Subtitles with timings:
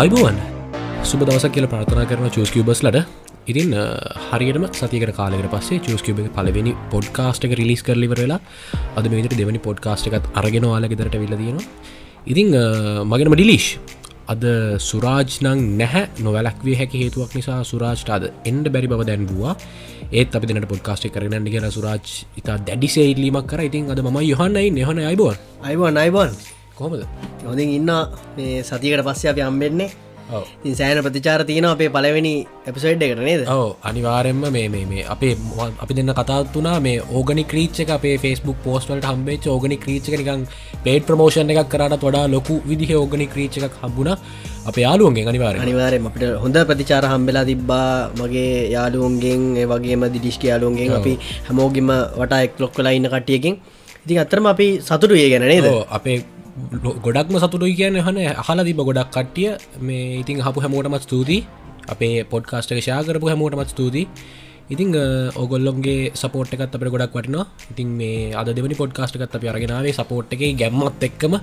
[0.00, 0.36] අයිබුවන්.
[1.10, 2.98] සුබ දවසක් කියල ප්‍රාථනා කරන චස්කියබස්ලට
[3.50, 3.70] ඉතින්
[4.26, 8.36] හරියටම සතිකට කාලෙකට පස්සේ චස්කියබ පලවෙනි පොඩ්කාස්ටක රිලිස් කරලිවරලා
[8.98, 11.66] අද මේට දෙවනි පොඩ්කාස්ට එකත් අරගෙන වාලගෙදරට විල තියෙනවා.
[12.32, 12.54] ඉතිං
[13.10, 13.66] මගෙනම ඩිලිෂ්.
[14.32, 14.44] අද
[14.88, 19.56] සුරාජ් නං නැහැ නොවැලක්වේ හැකි හේතුවක් නිසා සුරාජ්ට අද එන්ඩ බැරි බව දැන්වවා
[20.12, 22.06] ඒත් අපි දෙනට පොඩ්කාස්ටේ කරන්න කියලා සුරාජ්
[22.42, 23.64] ඉතා දැඩිසේ ඉල්ලීමක් කර.
[23.70, 26.38] ඉතින් අද ම යොහන්නයි නෙහන අයිබෝන් අයිබන් අයිබන්
[26.78, 27.06] කොමද
[27.44, 27.90] හොඳින් ඉන්න
[28.36, 29.90] මේ සතිකට පස්සේ අපි අම්බෙන්නේ
[30.30, 32.32] ඉතින් සෑන ප්‍රතිචාර තියෙන අපේ පලවෙනි
[32.66, 33.42] එපිසයිඩ් එකට නේද?
[33.48, 35.32] ඕ අනිවාරෙන්ම මේ මේ අපේ
[35.78, 40.44] අපි දෙන්න කතාත්තුනා මේ ඕගනි ක්‍රීච්ච අපේ ෆස්බුක් පෝස්ටල්ට හම්බේ ඕගනි ක්‍රීච්ක නිකන්
[40.84, 44.12] පේට ප්‍රමෝෂණ එකක් කරට වඩා ලොකු විදිහ ඕගනි ක්‍රීච්ච එකක් හම්බුණ
[44.66, 47.88] අප යාලුවන්ගේ අනිවාර අනිවාරෙන් අපිට හොඳ ප්‍රතිචාර හම්බෙලා තිබ්බා
[48.20, 53.56] මගේ යාලුවන්ගෙන් ඒ වගේම දිදිිෂ්ක යාලුවන්ගෙන් අපි හැමෝගිම වටා එක් ලොක් කලා ඉන්න කටියකින්
[54.04, 55.66] ඉතින් අත්තරම අපි සතුටු ඒ ගැන නේද?
[55.90, 56.18] අපේ
[57.04, 59.48] ගොඩක්ම සතුටුයි කියන්න හන හලා තිබ ගොඩක් කට්ටිය.
[59.86, 61.46] මේ ඉතින් හපු හැමෝටමත් ස්තුතියි.
[61.88, 64.08] අපේ පොඩ්කාස්ටක ශාකරපු හැමෝටමත් ස්තුතියි.
[64.74, 64.92] ඉතිං
[65.42, 67.46] ඔගොල්ලොන්ගේ සපෝට් එකත් අපට ගොඩක් වටනවා.
[67.72, 71.34] ඉතින් මේ අද දෙවනි පොඩ්කාස්ට එකත් අප අරගෙනාවේ සපෝට් එක ගැම්මත් එක්කම.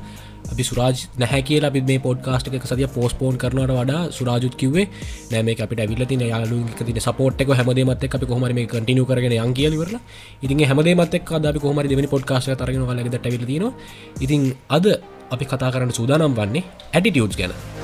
[0.51, 4.85] අපි සුරාජ් නැහැ කියලා අපි මේ පොඩ්කාස්ට එක සතිය පෝස්පෝන් කරනවට වඩා සුරාජුත් කිවේ
[5.31, 9.55] නෑම අපිට ඇවිල්ලති යාලු තින සපෝට් එක හැමදේමත් එක් අපි කොහමර මේ කටිනු කරගෙන යන්
[9.59, 10.03] කියලිවරලා
[10.43, 13.73] ඉතින් හැමදේමත් එක් අද කොහමර දෙවනි පොඩ්කාස්ට තරගෙන ලග ටවිලතිනවා
[14.21, 14.85] ඉතින් අද
[15.31, 17.74] අපි කතා කරන්න සූදානම් වන්නේ ඇටිටියුට් ගැන.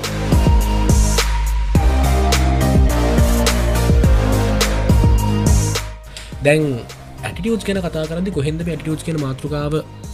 [6.46, 6.64] දැන්
[7.24, 9.74] ඇටිටියස් කෙන කතා කරදි කොහෙද ඇටියස් කෙන මාතෘකාව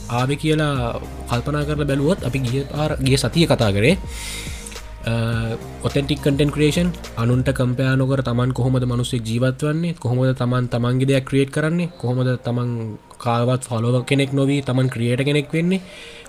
[0.10, 3.96] ආව කියලා කල්පනා කරල බැලුවොත් අපි ගිය පාර ගිය සතිය කතා කරේ.
[5.88, 11.28] ඔතෙන්ටික් කටන් ක්‍රේෂන් අනුන්ට කම්පයා නොකර තමන් කොහොමද මනුස්සේ ජීවත් වන්නේ කොහොමද තමන් තමන්ගේ දෙයක්
[11.30, 12.72] ක්‍රියේට් කරන්නේ කොහොමද තමන්
[13.18, 15.82] කාවත් ෆලෝව කෙනෙක් නොවී තමන් ක්‍රියට කෙනෙක් වෙන්නේ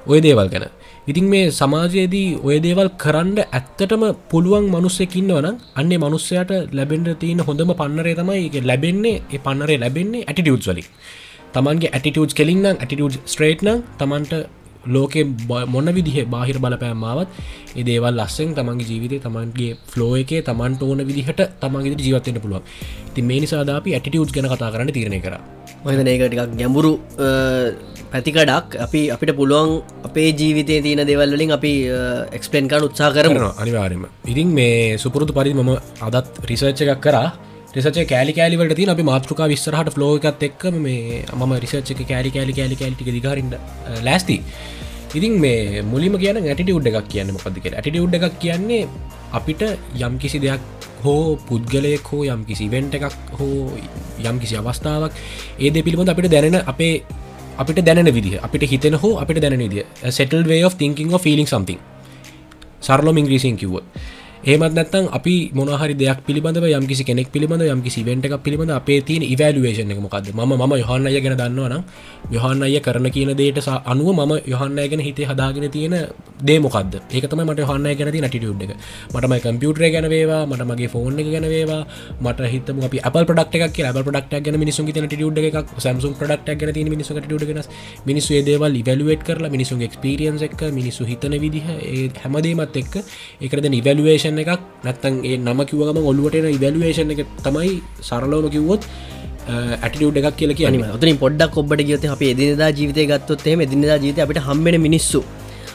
[0.06, 0.66] ඔය දේවල් ගැන.
[1.06, 8.18] ඉතින් මේ සමාජයේදී ඔය දේවල් කරන්න ඇත්තටම පුළුවන් මනුස්සෙකින්නවන අන්නේ මනුස්සයට ලැබෙන්ට තියෙන හොඳම පන්නරේ
[8.20, 10.88] තමයි එක ලැබෙන්නේ ඒ පන්නරේ ලැබෙන්නේ ඇටිටියුස් වලින්.
[11.54, 14.34] තමන්ගේ ඇටිටියස් කෙලින්නම් ඇටිටියස් ස්ට්‍රේට්නම් තමන්ට
[14.94, 15.14] ලෝක
[15.74, 17.28] මොන්න විදිහ බාහිර බලපෑම්මාවත්
[17.76, 22.64] ඒ දේවල් ලස්සෙන් තමන්ගේ ජීවිතය තමන්ගේ ෆ්ලෝ එකේ තමන්ට ඕන විදිහට තමන්ගේ ජීවත්තයට පුළුවන්.
[23.14, 25.34] ති මේ නිසාදාපි ඇටිටියස් ගැන කතා කරන්න තිරණය කර.
[25.84, 26.92] මහිතන ඒක ටිකක් ගැඹුරු
[28.12, 28.78] පැතිකඩක්.
[28.86, 29.74] අපි අපිට පුළුවන්
[30.08, 31.74] අපේ ජීවිතය තියෙන දෙවල්ලින් අපි
[32.38, 35.70] එක්ස්පලන් කන් උත්සා කරන අනිවාරම ඉතින් මේ සුපුරුතු පරි මම
[36.08, 37.28] අදත් රිසර්ච් එකක් කරා.
[37.76, 42.76] රිසච කෑලි කෑලිවට තින අපි මාතෘකා විස්සරහට ෆ්ලෝකත් එක්ක මේ මම රිසච්ච කෑලි කෑලි කෑලි
[42.80, 43.52] කෑලිටි දිකාරන්න
[44.06, 44.36] ලෑස්ති
[45.14, 48.82] ඉතින් මේ මුලිම කියන ඇටි උඩ් එකක් කියන්න මොකද කිය ඇටි උඩ් එකක් කියන්නේ
[49.32, 49.62] අපිට
[49.98, 50.60] යම් කිසි දෙයක්
[51.04, 53.72] හෝ පුද්ගලයෙක් හෝ යම් කිසි වෙන්ට එකක් හෝ
[54.20, 55.12] යම් කිසි අවස්ථාවක්
[55.58, 56.94] ඒද පිළිබඳ අපිට දැනෙන අපේ
[57.58, 61.46] අපිට දැන විදි අපිට හිතන හෝ අපිට දැන විදිිය සෙටල් වේ of thinking of feeling
[61.46, 61.80] something.
[62.80, 63.82] සරලොම ඉංග්‍රීසින් කිව්ව
[64.44, 68.70] ඒමත් නැත්තන් අපි මොනහරි දෙයක් පිළිබඳ යම් කිසි කෙනෙක් පිළිබඳ යම් කිසි වෙන්ට එකක් පිළිබඳ
[68.70, 71.82] අපේ තියෙන ඉවලුවේෂන එක මොකක්ද ම ම යොහන්න අය ගැන දන්නවනම්
[72.30, 75.96] යොහන්න අය කරන කියන දේට අනුව ම යොහන්න ගැන හිතේ හදාගෙන තියෙන
[76.40, 78.72] දේමොකද ඒකතම මට හන්න ගැන නටිටියුඩ් එක.
[79.10, 81.82] මටම කම්පියුටරේ ගැන වේවා මට මගේ ෆෝන් එක ගැන වේවා
[82.20, 86.72] මට හිතම අපි අප පඩක් එක ඇබ පඩක් ගැන මිනිසු ටියුඩ් එකක් සැම්සුම් පඩක් ගැන
[86.72, 87.68] ති මිනිසු ටියුඩ
[88.06, 91.64] මිනිස්සු දේවල් ඉවලුවේට කරලා මිනිසුන් එක්ස්පිරියන්ස් එක් මිනිස්සු හිතන විදිහ
[92.18, 92.94] හැමදේමත් එක්ක
[93.40, 98.82] එකද නිවලුවේෂන් ඉවලුවේෂන් එකක් නැත්තන් ඒ නම කිවගම ඔල්ලුවටන ඉවලුවේෂන් එක තමයි සරලෝම කිව්වොත්
[99.48, 104.20] ඇටිියුඩ් එකක් කියල කියනීම ඔතන පොඩ්ඩක් ඔබට ගියත අප එදිනදා ජීවිතය ගත්තොත් එම එදිනදා ජීවිත
[104.20, 105.22] අපිට හම්බෙන මිනිස්සු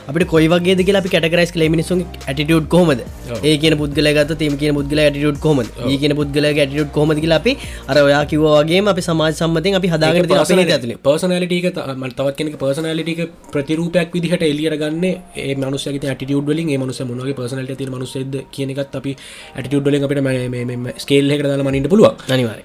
[0.03, 3.01] අපට කොයිවගේ කියලා අපි කටකරයිස් කල මිනිසු ඇටිටියුඩ් කොමද
[3.41, 7.53] ඒ කියන පුද්ගල ගත තීම කියන පුද්ගල ඇටිටියුඩ් කොම ඒ කියන පුද්ගල ඇටිටියුඩ් කොමද අපි
[7.87, 10.93] අර ඔයා කිවවාගේ අපි සමාජ සම්මතෙන් අපි හදාගෙන ඇතුල.
[11.01, 13.21] පර්සනලිටික තවත් කෙනෙක පර්සනලිටික
[13.53, 15.05] ප්‍රතිරූපයක් විදිහට එලියර ගන්න
[15.37, 19.15] ඒ මනුසක ඇටිටියුඩ් වලින් මනුස මොනගේ පර්සනලට ති මනුසෙද කියනකත් අපි
[19.55, 22.59] ඇටිටියුඩ් වලින් අපිට ස්කේල් එකට දාලා මනින්ට පුළුව අනිවාර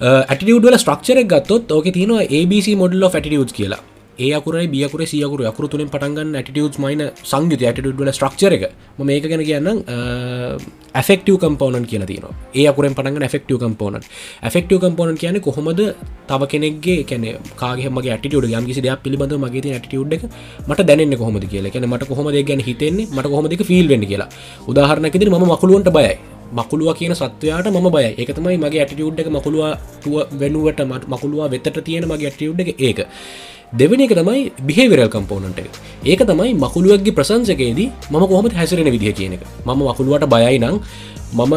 [0.00, 3.82] ඇටිටියුඩ්ල ස්ට්‍රක්ෂර ගත්තොත් ඕක තියෙනවා ABC මොඩල් ෆටිටියුඩ් කියලා
[4.18, 8.64] ඒ අකුරයි බියකුර සියකුරු අකුරු තුළින් පටන්ගන්න ඇටිටියස් මයින සංගත ඇටිටුඩ්ල ස්ට්‍රක්චර එක.
[9.00, 9.68] මේක ගැන කියන්න
[10.94, 14.00] ඇෆෙක්ටව කම්පෝනන් කියන තින ඒ අකුරෙන් පටග ෆෙක්ටව කම්පෝන
[14.54, 15.80] ෆෙක්ටව කම්පෝන කියන කොහොමද
[16.28, 17.24] තව කෙනෙක්ගේ කැන
[17.62, 20.24] කාගේමගේ ඇටිටියුඩ යම් කිසි දෙයක් පිළිබඳ මගේ ඇටිටියුඩ් එක
[20.68, 21.72] මට දැනෙන්න කොහොමද කියලා.
[21.74, 24.28] කියන මට කොහොමද ගැන හිතෙන්නේ මට කොහොමදක ෆිල් වෙන්න කියලා.
[24.70, 26.12] උදාහරණකිදිරි ම මකුළුවන්ට බයයි.
[26.52, 29.64] මකුළුව කියන සත්වයාට ම බය එකතමයි මගේ ඇටිටියුඩ් එක මකුළුව
[30.42, 32.70] වෙනුවට මට මකුළුව වෙතට තියෙන මගේ ඇටියුඩ් එක.
[32.88, 33.00] ඒක.
[33.72, 35.60] දෙවනි එක තමයි බිහේවරල් කම්පෝනට
[36.04, 39.44] ඒක තමයි මකුළුවක්ගේ ප්‍රසංසකයේදී ම කොහොම හැසිරෙන විදිහ කියන එක.
[39.64, 40.76] ම මකුළුවට බයයි නම්
[41.32, 41.54] මම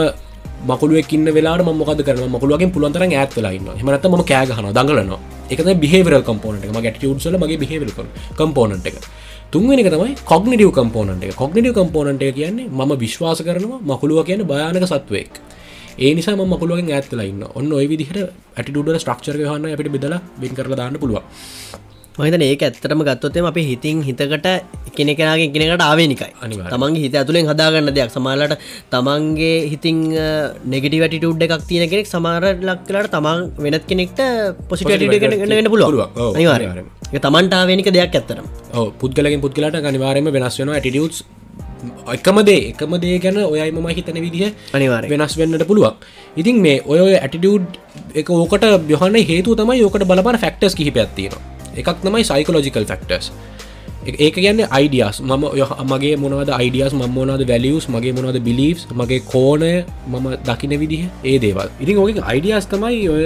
[0.63, 5.11] මකුළුවකින්න වෙලා මොකද කරන මකුළුවගේ පුළන්තර ඇත් වෙලාන්න හමනත ම කෑගහන දඟලන
[5.51, 7.91] එක බිහේවරල් කම්පෝනට ම ගැට ුත්සල මගේ බිහේවර
[8.39, 8.95] කම්පෝනට එක.
[9.51, 11.35] තුන්වෙනි එක තමයි කොග්නිටව කම්පෝනට එක.
[11.35, 15.33] කොග්නිටව කම්පෝනට කියන්නේ ම විශ්වාස කරනවා මකුළුව කියන භයානක සත්වයෙක්.
[15.97, 18.19] ඒ නිසා මකුළුවෙන් ඇත්තලයින්න ඔන්න ඔය විදිහට
[18.55, 21.19] ඇටිඩුඩ ස්ට්‍රක්චර හන්න අපිට බෙදලා බින් කරලා දාන්න පුළුව
[22.17, 24.45] මහිතන ඒක ඇත්තරම ගත්තොත්තම අප හිතින් හිතකට
[24.97, 26.29] කෙනෙකෙනගේ කෙනෙකට ආවේනිකයි.
[26.71, 28.11] තමන්ගේ හිත ඇතුළෙන් හදාගන්න දෙයක්.
[28.15, 28.55] සමාලට
[28.93, 29.97] තමන්ගේ හිතින්
[30.73, 34.19] නෙගටි වැටිටුඩ් එකක් තියෙන කෙනෙක් සමාර ලක්කලට තමන් වෙනත් කෙනෙක්ට
[34.69, 36.61] පොසිට වෙන්න පුළුව අනිවාර.
[37.25, 41.19] තමන්ට ආවේනික දෙයක් ඇත්තරම් ඔව් පුද්ගලකින් පුද්ගලට අනිවාරයම වෙනස් වෙන ඇටිටියස්
[42.13, 45.99] එකමදේ එකමදේ ගැන ඔයයි මම හිතන විදිහ අනිවාරය වෙනස් වෙන්නට පුළුවන්.
[46.41, 47.75] ඉතින් මේ ඔය ඇටිඩියඩ්
[48.21, 53.31] එක ඕකට යහන්න හේතු තමයි යෝකට බලපන ෆක්ටස් කිහිපයක් තියෙනවා එකක් තමයි සයිකලෝජිකල් ෆක්ටර්ස්
[54.05, 55.61] ඒක කියන්න අයිඩියස් මම ඔය
[55.91, 59.71] මගේ මොනවද අයිඩියස් ම මොනද වැලියස් මගේ මොනවද බිලිස් මගේ කෝනය
[60.07, 61.69] මම දකින විදිහ ඒ දේවල්.
[61.81, 63.23] ඉතින් ඕක අයිඩියස් තමයි ඔය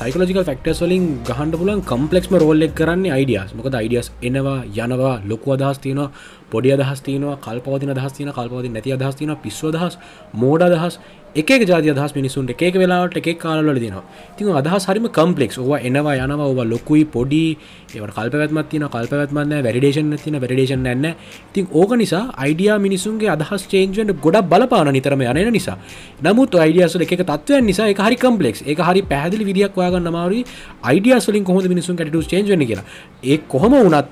[0.00, 5.80] සයිකලෝජිකල් ෆක්ටර්ස් වලින් ගහන්ඩ පුලන් කම්පලෙක්ම රෝල්ලෙක් කරන්නේ අයිඩියස් මොකද අයිඩියස් එනවා යනවා ලොකු අදහස්
[5.84, 6.12] තියෙනවා
[6.52, 9.96] පොඩි අදහස් තියනවා කල්පවතින දහස් තියන කල්පවති නැති අදහස් තියන පිස්ව දහස්
[10.42, 11.00] මෝඩ අදහස්.
[11.34, 14.02] එක ජාති අදහස් මිනිසුන්ට එකක වෙලාට එක කාලවල දෙනවා.
[14.36, 17.58] තින් අදහස් හරිම කම්පලෙක්ස් ඕවා එනවා යනවා ඔව ලොකුයි පොඩි.
[17.90, 21.14] ඒවට කල්පවත්මත් තින කල්පවත්මන්න වැඩඩේෂන් තින වැඩඩේෂන් නැන්න
[21.52, 25.76] තින් ඕක නිසා අයිඩිය මිනිසුන්ගේ අදහස් චේන්ජෙන්ට ගොඩක් බලපාන නිතරම යන නිසා.
[26.22, 30.44] නමුත් අයිඩියසල එක තත්වයන් නිසා එක හරි කම්පලෙක්ස් එක හරි පැදිලි විදික් වාගන්න මාරි
[30.82, 32.86] අයිඩියස්ලින් කොහොද මිනිසුන් ටු චේන්ජන කියලා.
[33.22, 34.08] ඒ කොහොම වනත්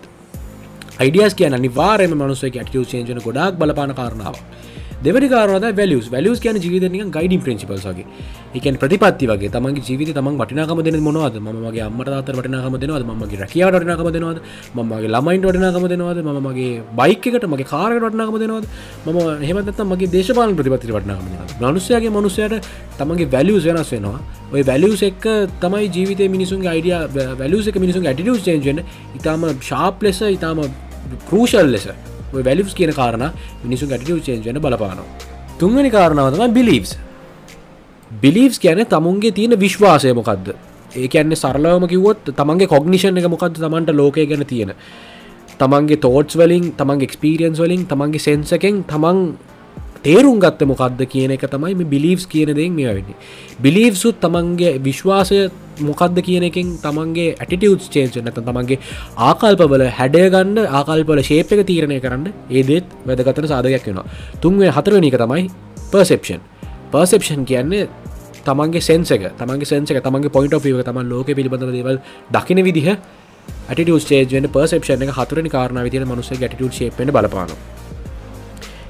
[0.98, 4.36] අයිඩියස් කියන නිවාරම මනුසේ ඇටිය චේන්ජන ගොඩක් බලපාන කාරණාව
[5.06, 8.06] දෙවනි කාරනද වැලියස් වැලියස් කියන ජීවිතනික ගයිඩින් ප්‍රින්සිපල්සගේ
[8.58, 9.50] එකන් ප්‍රතිපත්ති වගේ.
[9.56, 11.36] තමන්ගේ ජීවිත තමන් වටිනාකම දෙන මොනවද?
[11.40, 13.04] මගේ අම්මට අතර වටිනාකම දෙනවද?
[13.22, 14.38] මගේ රැකියාවට වටිනාකම දෙනවද?
[14.74, 16.18] මගේ ළමයින්ට වටිනාකම දෙනවද?
[16.48, 16.70] මගේ
[17.00, 18.66] බයිකට මගේ කාරට වටිනාකම දෙනවද?
[19.06, 19.18] මම
[19.48, 21.26] හෙමත් මගේ දේශපාල ප්‍රතිපත්ති වටිනාකම
[21.60, 22.54] මනුස්සයගේ මනුස්සයට
[22.98, 24.18] තමන්ගේ වැලියස් වෙනස් වෙනවා.
[24.52, 25.22] ඔය වැලියස් එක්
[25.60, 26.96] තමයි ජීවිත මිනිසුන් අයිඩිය
[27.40, 28.84] වැලියස් එක මිනිසුන් ඇටිියස් චේන්ජන
[29.20, 30.66] ඉතාම ශාප් ලෙස ඉතාම
[31.28, 31.88] කරූෂල් ලෙස.
[32.32, 33.32] වැලිස් කියන කාරණ
[33.64, 35.08] මිනිසු ගැටිය චේන්ජන බලපානවා.
[35.58, 36.96] තුන්වනි කාරණාවතම බිලිස්
[38.10, 40.54] බිලිස් කියන තමුන්ගේ තියෙන විශ්වාසය මොකක්ද
[40.94, 44.72] ඒකන්නේ සරලවම කිවොත් තමන්ගේ කොග්නිෂන් එක මොකක්ද තමන්ට ලෝකය ගැන තියෙන.
[45.58, 49.18] තමන්ගේ තෝට්ස් වලින් තමන් එක්ස්පීරියන්ස් වලින් තමන්ගේ සෙන්සකෙන් තමන්
[50.02, 53.16] තේරුම් ගත්ත මොකක්ද කියන එක තමයි මේ බිලිස් කියන දෙෙන් මේ වෙන්නේ.
[53.60, 55.50] බිලිස්ුත් තමන්ගේ විශ්වාසය
[55.80, 58.78] මොකක්ද කියන එකින් තමන්ගේ ඇටිටියස් චේන්ච නැත තමන්ගේ
[59.18, 64.06] ආකල්පවල හැඩයගන්න ආකල්පල ශේප එක තීරණය කරන්න ඒදෙත් වැදගතන සාධයක් වෙනවා.
[64.40, 65.50] තුන්වේ හතරවනි එක තමයි
[65.92, 66.40] පර්සෙප්ෂන්
[66.92, 67.88] පර්සෙප්ෂන් කියන්නේ
[68.44, 74.48] තමන්ගේ සෙන්සක තමන්ගේ සෙන්සක තමන්ගේ පොයින්ට ිව තම ලෝක පිළිබඳ දේවල් දකින විදිහ ඇටිටියස් චේජන
[74.50, 77.85] පර්සෙප්ෂන එක හතරනි කාරණ විතින මනුස ගැටිටියුට ශේපෙන බලපානවා.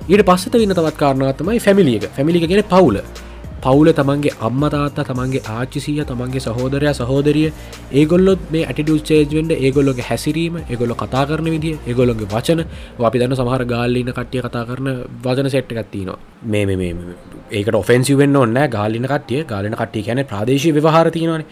[0.06, 2.98] ඊට පස්සත වන්න තවත් කාරණාවතමයි ෆැමිලියක ෆැමිලික ගෙන පවුල.
[3.64, 7.48] පවුල තමන්ගේ අම්මතාත්තා තමන්ගේ ආචිසිය තමන්ගේ සහෝදරය සහෝදරිය.
[7.92, 12.62] ඒගොල්ලොත් මේ ඇටිඩියස් චේජ්වෙන්ට ඒගොල්ලොගේ හැසිරීම ඒගොල්ල කතා කරන විදිහ ඒගොල්ලොගේ වචන.
[13.00, 14.88] අපි දන්න සමහර ගාල්ලින කට්ටිය කතා කරන
[15.24, 16.94] වචන සෙට්ට ගත්තිනවා මේ මේ
[17.52, 20.02] ඒක ඔෆෙන්සිවෙන්න ඔන්න ගාලින කටිය ගාලන කට්ටිය.
[20.02, 21.42] කියන ප්‍රදේශය විවහාර තියෙනවන.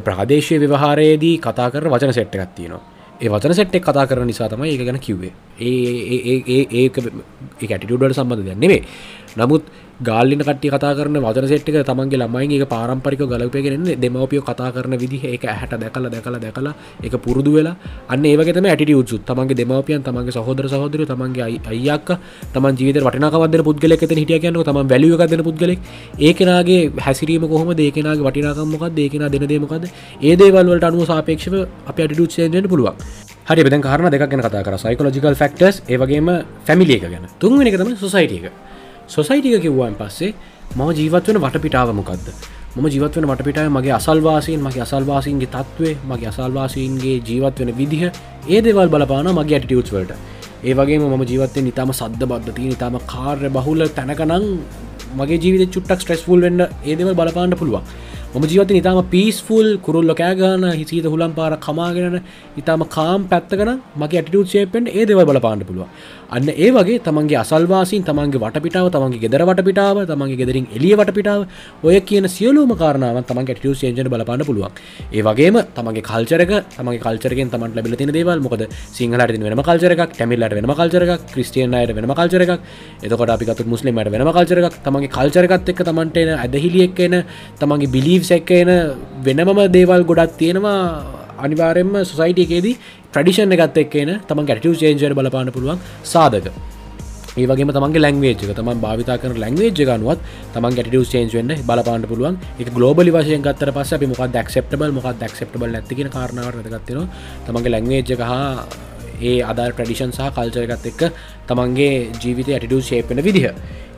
[0.00, 2.82] ප්‍රාදේශය විවහාරයේදී කතා කර වචන සෙට්ට ගත්තිනවා
[3.22, 6.86] ඒ වචන සෙට්ටෙක් කතා කරන නිසා තමයි ඒක ගැන කිව්වේ ඒ ඒ
[7.68, 8.82] ඇටිටුඩට සම්බඳ දෙන්නෙවේ
[9.36, 15.22] නමුත් ගාලින කට කතා කරන වචන සෙට්ක තමන්ගේ ළමයිගේ පාරම්පරික ගලපයගෙන දෙමවපියෝ කතා කරන විදිහ
[15.26, 17.76] එක ඇහැට දැකල දැකල දැකලා එක පුරුදු වෙලා
[18.08, 22.10] අන්න ඒවගේතම ඇටි උත්සු තමන්ගේ දෙමවපියන් තමන්ගේ සහෝදර සහෝදර තමන්ගේ අයියක්ක
[22.54, 25.78] තම ජීවිත වටනකවද පුද්ගලෙක් හිටිය කියන්න තම වැලියගදන පුද්ගලෙක්.
[26.20, 29.86] ඒකනගේ හැසිරීම කොහොම දේකනගේ වටිනාකම්මොක් දේකෙන දෙන දේමකද
[30.22, 31.54] ඒ දේවල්වලට අනුව සාපේක්ෂව
[31.86, 32.94] අප ඇටිටුත් සේජට පුළුවන්.
[33.46, 34.76] හරි බෙද කාරන දෙක ගැන කතා කර.
[34.78, 36.28] සයිකලෝජිකල් ෆක්ටර්ස් ඒවගේම
[36.66, 37.26] ෆැමිලිය එක ගැන.
[37.38, 38.71] තුන්වෙන එක තම සොසයිටිය එක
[39.12, 40.32] සොසයිටික කිව්වන් පස්සේ
[40.70, 42.26] මම ජීවත්වන වටපිටාව මොකක්ද
[42.74, 48.88] මම ජීවත්වන වටපිටාව මගේ අසල්වාසයෙන් මගේ අසල්වාසීන්ගේ තත්වේ මගේ අසල්වාසීන්ගේ ජීවත් වෙන විදිහ ඒ දෙවල්
[48.88, 50.12] බලපාන මගේ ඇටියුස් වලට.
[50.64, 54.46] ඒ වගේ ම ජීවත්තය නිතාම සද්ධ බද්ධති නිතාම කාර්ය බහුල තැනකනං
[55.14, 57.84] මගේ ජීවිත චුට්ටක් ස්ට්‍රෙස්ෆුල් වෙන්න ඒදව බලපාන්න පුළුවන්.
[58.32, 62.14] ම ජීවත නිතාම පිස්ෆුල් කුරුල්ල කෑගාන හිසීත හුලම් පාර කමාගෙන
[62.56, 65.86] ඉතාම කාම් පැත්තකන මගේ ඇටියුත් ශේපෙන් ඒ දෙව බලපාන්න පුළුව
[66.30, 71.42] අන්න ඒ වගේ තමන්ගේ අසල්වාසින් තමන්ගේ වටපිටාව තමන්ගේ ගෙදර වටපිටාව තමන්ගේ ගෙදරින් එලිය වටපිටාව
[71.84, 74.72] ඔය කියන සියලූම කාරනාව තමන් ඇටියු ේජන බලපාන්න පුළුවන්.
[75.12, 78.64] ඒ වගේම තමන්ගේ කල්චරක තමගේ කල්චරෙන් තමන්ට ලැබිල තින දේවල් මොකද?
[78.92, 82.52] සිංහලට වෙනම කල්චරක් ටැමිල්ලට වෙනම කල්චරක් ක්‍රස්ටියනයට වෙනම කල්චරක්
[83.02, 87.18] එතකොට අපිකත් මුස්ලිමට වෙනම කල්චරක් තමන්ගේ කල්චරකත් එක් තමන්ට එන ඇදහිලියෙක් එන
[87.60, 87.92] තමන්ගේ
[88.22, 88.70] බිලීව් සැක්ක එන
[89.24, 91.04] වෙනමම දේවල් ගොඩක් තියෙනවා.
[91.38, 92.76] අනිවාරෙන්ම සොසයිටකේදී
[93.14, 96.46] ප්‍රඩිෂන් එකත් එක්කන තම ගැටව චේන්ජර බලපාන පුළුවන් සාධක.
[97.34, 100.20] ඒවගේ තමන්ගේ ලැංවේජක තම භාවිතා කන ලැංවේජ ගනුවත්
[100.54, 102.38] තම ගැටව චේන්ජ වන්න බලපාන්න පුළුවන්.
[102.60, 107.04] එක ගලෝබලි වශයෙන් ගත්තර පස අපි මොක් දක්ෂප්ටබල් මොක් දක්ෂප්ටබල් ඇතිකෙන කාරණාවට ගත්තින
[107.46, 108.66] තමන්ගේ ලැංවේජක හා
[109.22, 111.02] ඒ අදා ප්‍රඩිෂන් සහ කල්චරකත් එක්ක
[111.48, 113.46] තමන්ගේ ජීවිත ඇටිඩු ශේපෙන විදිහ.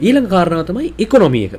[0.00, 1.54] ඊළඟ කාරණාව තමයි ඉකොනොමියක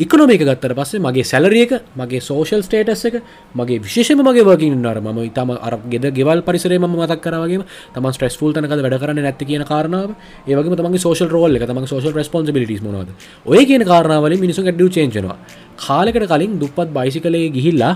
[0.00, 3.16] ඉකනොමික ගත්තර පස්සේ මගේ සැලරියක මගේ සෝෂල් ස්ටේටස් එක
[3.52, 7.64] මගේ විශේෂම මගේ වකින්නර ම ඉතම අර ගෙද ගෙවල් පරිසරේ ම මතක් කරවගේ
[7.94, 10.14] තම ස්ට්‍රස්ෆුල් තනක වැඩ කරන්න නැති කියන කාරනාව
[10.46, 13.10] ඒවගේ තමගේ සෝෂල් රෝල් එක තම සෝෂල් රස්පොන්සිබිලිස් මොනවද?
[13.44, 15.36] ඔය කියන කාරනාවල මිනිසු ගැඩ්ඩු චේන්චනවා
[15.78, 17.94] කාලෙකට කලින් දුපත් බයිසිකලේ ගිහිල්ලා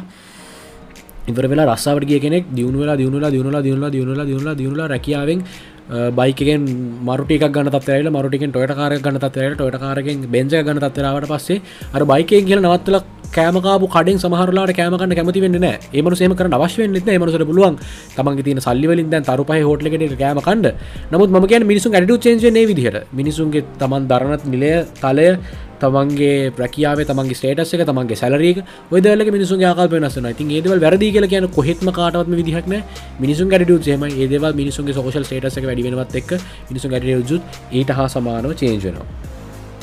[1.29, 5.41] ඉවර වෙලා රස්සාාවට කිය කෙනෙක් දියුණුවලා දියුණුලා දියුණුලා දියුණුලා දියුණුලා දියුණුලා දියුණුලා රැකියාවෙන්
[6.13, 6.63] බයිකෙන්
[7.03, 11.61] මරුටික ගන්න තත්වල මරුටිකෙන් ටොයට කාර ගන්න තත්වයට ටොයට කාරගෙන් බෙන්ජ ගන්න තත්වරාවට පස්සේ
[11.95, 12.99] අර බයිකෙන් කියල නවත්තල
[13.33, 17.77] කෑමකාපු කඩින් සමහරලාට කෑමකන්න කැමති වෙන්න ඒමන සේම කර අවශ්‍යෙන් නෙ මනසට පුළුවන්
[18.17, 20.69] තමන්ගේ තින සල්ලිවලින් දැන් තරුපහ හෝටලකට කෑමකන්ඩ
[21.13, 23.07] නමුත් ම කියන මිනිසුන් ඇඩු චේන්ජනේ විදිහට.
[23.13, 25.29] මිනිසුන්ගේ තමන් දරනත් නිලය තලය
[25.83, 31.29] තමන්ගේ ප්‍රකියාව තමන්ගේ ස්ටේටස් එක තමන්ගේ සැලරක ඔදල මිනිසු ආකල් වෙනස්සන ඉතින් ඒදවල් වැරදි කියල
[31.29, 32.79] කියන කොහෙත්ම කාටත්ම විදිහක්න
[33.21, 36.33] මිනිසු ගැඩ ේම ඒදව මිනිසුගේ සෝෂල් ටේටස එක වැඩිවෙනවත් එක්
[36.71, 39.07] මිනිසු ගැඩ යුත් ඊට හා සමානව චේන්ජනවා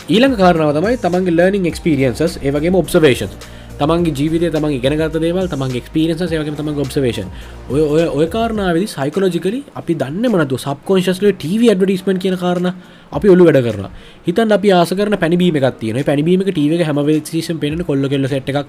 [0.09, 3.33] ඊළඟ කාරනාව තමයි තමන්ගේ ලර්නිින් එක්ස්පිරියන්සස් ඒවගේ ඔබ්සවේෂන්
[3.79, 7.29] තමන්ගේ ජීවිත තම ගෙනගත දේවල් තමන් ක්ස්පිරන්ස සයගේ තම ඔබ්සවේෂන්
[7.69, 12.67] ඔය ඔය ඔය කාරනාවදි සයිකලෝජිකලි අපි දන්න මනතු සබ්කොන්ශස්ල ටව ඩඩිස්මන් කියන කාරන
[13.11, 13.85] අපි ඔලු වැඩ කරන
[14.27, 18.67] හිතන් අපි ආසකරන පැනිබීම තියන පැනිබීම ටව හැම ේෂන් පෙන කොල්ල කෙල්ල සට් එකක්.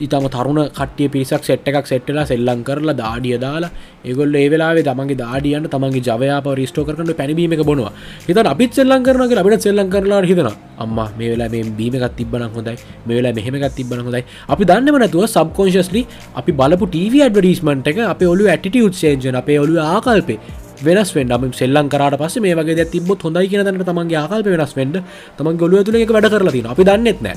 [0.00, 3.70] ඉතම තරුණ කටිය පිරිසක් සෙට් එකක් සෙට්ටලා සෙල්ලං කරලා දාඩිය දාලා
[4.04, 7.92] ඒගොල්ල ඒවෙලාේ තමන්ගේ දාඩියන්න තමන්ගේ ජවයාප රිස්ටෝ කරන පැනිබීම බොනවා.
[8.28, 12.76] හිත අපිත් සෙල්ලං කරනගේ අපිට සෙල්ලං කරලා හිතන අම්ම මේ වෙලා මේ බීමකත් තිබන හොඳයි.
[13.06, 14.22] මේ වෙලා මෙහෙමකත් තිබන හොඳයි.
[14.48, 19.82] අපි දන්නම නැතුව සබ්කොන්ශස්ලි අපි බලපු ටව ඩඩිස්මට එක අප ඔලු ඇටිටියුත් සේජන අපේ ඔලු
[19.88, 20.40] ආකල්පේ.
[20.86, 24.74] වෙනස් වෙන් ම සෙල්ලන් කරට පස මේ වගේ තිබොත් හොඳයි කියන තැනට තමන්ගේ ආකල්ප වෙනස්
[24.78, 24.96] වෙන්ඩ
[25.38, 27.36] තමන් ගොලුව තුළ එක වැඩ කරලා තින අපි දන්නෙත් නෑ.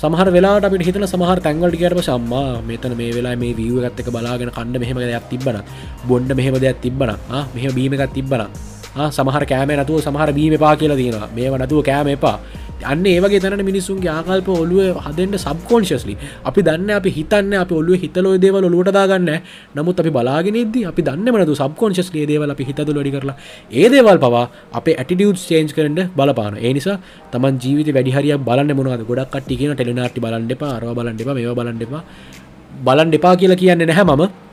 [0.00, 4.50] සමහර වෙලාට අපිට හිතන සමහර තැන්වලට කියරම සම්මා මෙතන මේ වෙලා මේ වීව ගත්තක බලාගෙන
[4.56, 5.58] කණ්ඩ මෙහෙම දෙයක් තිබන
[6.08, 7.12] බොන්්ඩ මෙහෙම දෙයක් තිබන
[7.54, 8.44] මෙහ බීමකත් තිබන
[9.10, 12.36] සමහර කෑම නතුව සමහර බීම පා කියලා තියෙන මේ නතුව කෑම එපා.
[12.84, 16.14] අන්න ඒවගේ තැන මිනිසුන්ගේ ආකල්ප ඔලුව හදන්න සබ්කෝන්ශස්ලි
[16.44, 19.30] අපි දන්න අපි හිතන්න අප ඔලුව හිතලෝ දේවල් ඔලුවට දාගන්න
[19.76, 23.36] නමුත් අපි බලාගෙනෙද අපි දන්න මනතු සබ්කෝන්ශස්ලේ දේවල් අපි හිතද ලොඩි කරලා.
[23.72, 26.96] ඒ දේවල් පවා අප ඇටිටියුඩ් චේන්ජ් කරට බලපාන ඒ නිසා
[27.32, 29.04] තමන් ජීවිත වැඩිහරිය බලන්න මොනවද?
[29.10, 32.02] ගොඩක් කට්ටි කියන ටෙලනාටි බලන්ඩපා අරව බලන්ඩපා මේ බලන්ඩපා
[32.82, 34.43] බලන් දෙපා කියලා කියන්න නැහැ මම.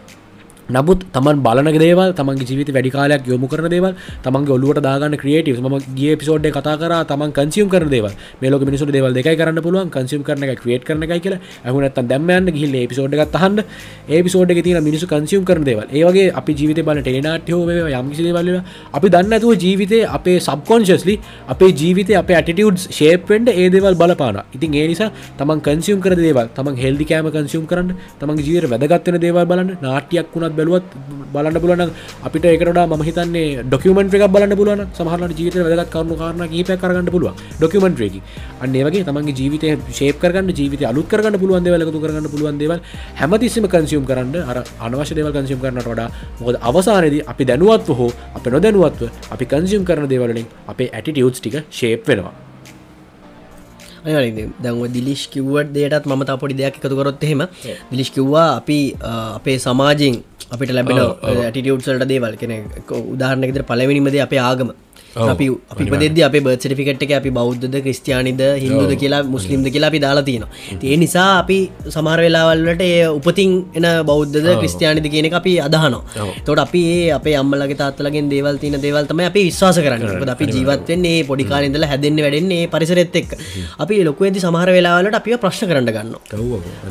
[0.72, 5.76] නමුත් තමන් බලන දේවල් තමන්ගේ ජීවිත වැඩිකාලයක් යොමු කරන දේවල් තමන්ගේ ඔලුවට දාගන්න ක්‍රියටව ම
[5.96, 8.08] ගේ පිසෝඩ් කතා කර තමන් කන්සියම් කරන දේව
[8.42, 11.42] මේලක මිනිසු දේවල් දෙකයි කරන්න පුළුවන් කන්සියම් කරන එක ක්‍රියට් කරන එකයි කියලා.
[11.66, 13.66] ඇහුනත් දැම්මයන්න ගිහිල්ල පිසෝඩ් එකත් හන්ඩ
[14.10, 15.88] ඒ පිසෝඩ් එක තින මිනිසු කන්සියම් කරන දේවල්.
[15.92, 17.62] ඒවගේ අපි ජීවිත බල ටේනාට්‍යෝ
[17.92, 18.52] යම්කිසි දේවල්ල
[18.94, 24.76] අපි දන්න ඇතුව ජීවිතය අපේ සබ්කොන්ශස්ලි අපේ ජීවිත අප ඇටිටියුඩ් ශේපෙන්ඩ ඒ දේවල් බලපාන ඉතින්
[24.76, 25.10] ඒ නිසා
[25.40, 30.34] තමන් කන්සියම් කර දේවල් තමන් හෙල්දි කෑම කන්සියම් කරන්න තමන් ජීවර වැදගත්වන දේවල් බලන්න නාට්‍යයක්
[30.36, 30.96] වුණත් බැලුවත්
[31.34, 31.86] බලන්න පුලන
[32.28, 37.12] අපිට එකට ම හිතන්නේ ඩොකමෙන්ට් එක බලන්න පුලන සමහල ජීවිත වැදත් කරුණු කාරන කීප කරගන්න
[37.16, 38.22] පුළුව ඩොකමෙන්ට්‍රේකි
[38.64, 39.66] අන්නේවගේ තමන්ගේ ජීවිත
[40.00, 42.80] ශේප කරගන්න ජීවිත අලුත් කරගන්න පුළුවන් දෙවලකතු කරගන්න පුළුවන් දේවල්
[43.22, 44.36] හැමතිස්සම කන්සියම් කරන්න.
[44.44, 49.84] අර අනවශ්‍ය දේවල් කන්සියම් කරන්නට වඩා මොකද අවසානයේද අපි දැනුවත්ව හෝ අප නොදැනුවත්ව අපි කන්සියම්
[49.90, 52.51] කරන දේවලින් අපේ ඇටිටියුට්ස් ටික ශේප් වෙනවා.
[54.06, 57.42] දැන්ව දිලිශ් කිව්වට දේටත් ම පොඩි දෙයක් එකතු කරොත් එහෙම.
[57.92, 58.80] දිලිශ් කිව්වා අපි
[59.36, 62.54] අපේ සමාජයෙන් අපිට ලැබෙන ඇටිටියුට්සල්ට දේවල් කෙන
[63.14, 64.72] උදාහරණකතර පලවෙනිමද අපේ ආගම
[65.16, 70.24] අපි අපි පදෙද අප බර්සිටිකට එක අපි බෞද්ධ ක්‍රස්තියානිද හිදුද කියලා මුස්ලිම්ද කියලා අපි දාලා
[70.24, 70.50] තියෙනවා.
[70.84, 76.04] ඒ නිසා අපි සමහර වෙලාවල්ලට ඒ උපතින් එන බෞද්ධ ක්‍රස්තියානිද කියන අපි අදහනවා.
[76.46, 80.30] තොට අපි ඒ අපේ අම්මලගේ තාත්තලගෙන් දේවල් තින දේවල්තම අපි විශ්වාස කරන්න.
[80.32, 83.30] අපි ජීවත්වෙන්නේ පොඩිකාරෙදල හැදෙන්න්න වැඩෙන්නේ පරිසරෙත් එක්
[83.80, 86.16] අපි ලොකුවෙදි සමහර වෙලාවලට අපි ප්‍රශ්න කරන්න ගන්න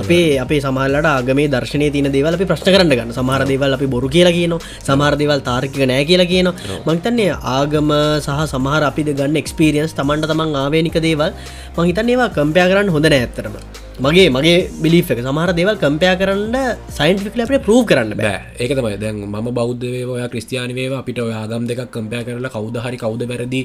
[0.03, 4.09] අපේ අපේ සමහලට ආගමේ දර්ශනය තින දේවල් අපි ප්‍රශ්න කරන්න ගන්න සමහර දේවල් අපි බොරු
[4.09, 4.55] කියලා කියන
[4.89, 6.51] සමහර දේවල් තාර්කික නෑ කියලා කියන
[6.87, 7.91] මංතන්නේ ආගම
[8.27, 11.31] සහ සමහර අපි ගන්න එක්ස්පිරියන්ස් තමන්ට තමන් ආවේනික දේවල්.
[11.79, 13.57] මහිතන් ඒවා කම්පයා කරන්න හොඳ නෑඇත්තරම
[14.05, 16.55] මගේ මගේ බිලික් සමහර දේවල් කම්පයා කරන්න
[16.99, 18.39] සයින්ටික් අපේ පරූ් කරන්න බෑ.
[18.63, 18.97] ඒක තමයි.
[19.03, 23.61] දැන් ම බෞද්ධ ඔය ක්‍රස්තියානි වේ අපිට ඔයාගම් දෙක් කම්පය කරලා කවද හරි කවද වැරදි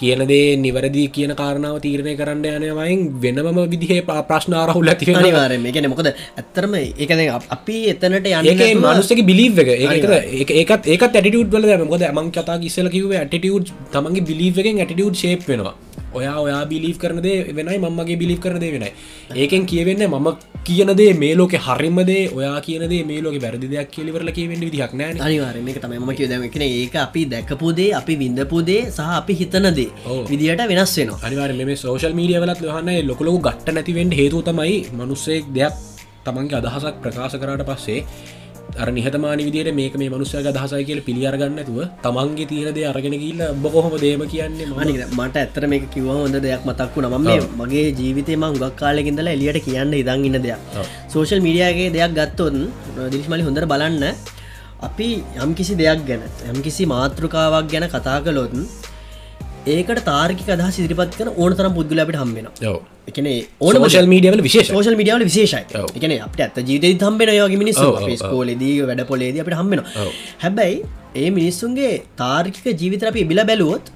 [0.00, 4.00] කියනදේ නිවැරදි කියන කාරණාව තීරණය කරන්න යනවයින් වෙනම විදිහ
[4.30, 5.08] ප්‍රශ්නාරහුල් ඇති
[5.70, 7.24] එකන මොකද ඇත්තරම ඒකන
[7.56, 9.72] අපි එතනට යන මනුස්සක බිලිව් එක.
[10.60, 15.42] ඒකත් ඒකත් ඇටිටියුඩ් වල මොකද මං කතා කිස්සල කිව ඇටිටියුඩ් තමන්ගේ බිලිව් එකෙන් ඇටිටියුඩ් ශේප්
[15.50, 15.74] වෙනවා.
[16.18, 18.90] ඔයා ඔයා බිලි් කරනදේ වෙනයි මම්මගේ බිලි් කරනදේ වෙනයි.
[19.42, 20.28] ඒකෙන් කියවෙන්න මම
[20.68, 25.18] කියනදේ මේ ලෝක හරිමදේ ඔයා කියනදේ මේ ලෝක වැරදි දෙයක් කියලිවරල කියවෙන්න විදිහක් නෑ.
[25.26, 29.88] අනිවාරම එක තමයි ම කිය දැමකෙන ඒක අපි දැකපුදේ අපි විඳපුදේ සහ අපි හිතනදේ
[30.30, 35.54] විදිට වෙනස් වෙන අනිවාර මේ සෝශල් මීඩිය වලත් හන්න ලොකලොකු ගට්ට නැතිවෙන්ට හේතු තමයි මනුස්සෙක්
[35.58, 35.74] දෙයක්
[36.26, 38.00] තමන්ගේ අදහසක් ප්‍රකාශ කරට පස්සේ
[38.82, 43.64] අර නිහතමාන විදියට මේක මේ මනුස්සයක දහසයි කියල පිළියරගන්න ඇතුව තමන්ගේ තියෙනදේ අරගෙන කියල්ල ඔබ
[43.74, 44.68] කොහොම දේම කියන්නේ?
[44.68, 47.08] මන අනික මට ඇත්තර මේ කිව හොඳ දෙයක් මතක් වුණ.
[47.12, 50.60] ම මේ මගේ ජීවිතය ම ගක් කාලෙකින්දල එලියට කියන්න ඉදන් ඉන්න දෙයක්.
[51.12, 52.56] සෝෂල් මීඩියගේ දෙයක් ගත්තොන්
[53.12, 54.04] දිරිශ්මලි හොඳර බලන්න
[54.88, 55.08] අපි
[55.44, 58.62] යම් කිසි දෙයක් ගැන යම් කිසි මාතෘකාවක් ගැන කතා කලොතුන්
[59.74, 62.48] ඒකට තාර්කික අදහ සිරිපත් කන ඕන තරම් පුද්ගල අපට හම්බෙන
[63.10, 63.28] එකන
[63.66, 65.62] ඕන ඕනශල් මීඩියවල විශේෂ සෝෂල් මිඩියාවල විශේෂයි.
[65.98, 67.78] එකන අපට ඇත ජීවිත හම්බෙන යගේ මිනිස්.
[68.22, 69.84] ස්කෝලෙදී වැඩ පොලේද අපට හම්බෙන.
[70.44, 70.82] හැබැයි
[71.22, 73.86] ඒ මිනිස්සුන්ගේ තාර්කික ජීවිත අපි බිල බැලුවොත්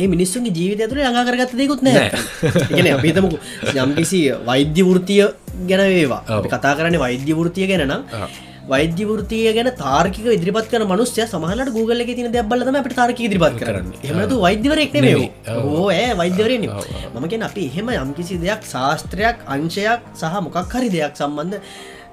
[0.00, 3.38] ඒ මිනිස්සුන්ගේ ජීවිත ඇතුළ ළඟාකරගත්ත දෙකුත් නෑ අපිතමකු
[3.84, 4.20] යම්කිසි
[4.50, 5.22] වෛද්‍ය වෘතිය
[5.70, 6.22] ගැන වේවා.
[6.52, 8.28] කතා කරන්නේ වෛද්‍ය වෘතිය ගැන නම් ආ.
[8.70, 13.58] වෛද්‍ය වෘතිය ගැන තාර්කික ඉදිරිපත් කන මනුස්්‍ය සමහලට ගූගල එක තින දැබලම අපට තාර්ක ඉදිරිපත්
[13.60, 13.88] කරන්න.
[14.04, 15.30] එමතු වෛද්‍යවරෙක් නෙමේ නෙමෙයි.
[15.56, 15.68] ඔව්.
[15.80, 17.10] ඕ ඇ වෛද්‍යවරෙන් ඔව්, ඔව්.
[17.14, 21.60] මම කියෙන අපි එහෙම යම්කිසි දෙයක් ශාස්ත්‍රයක් අංශයක් සහ මොකක් හරි දෙයක් සම්බන්ධ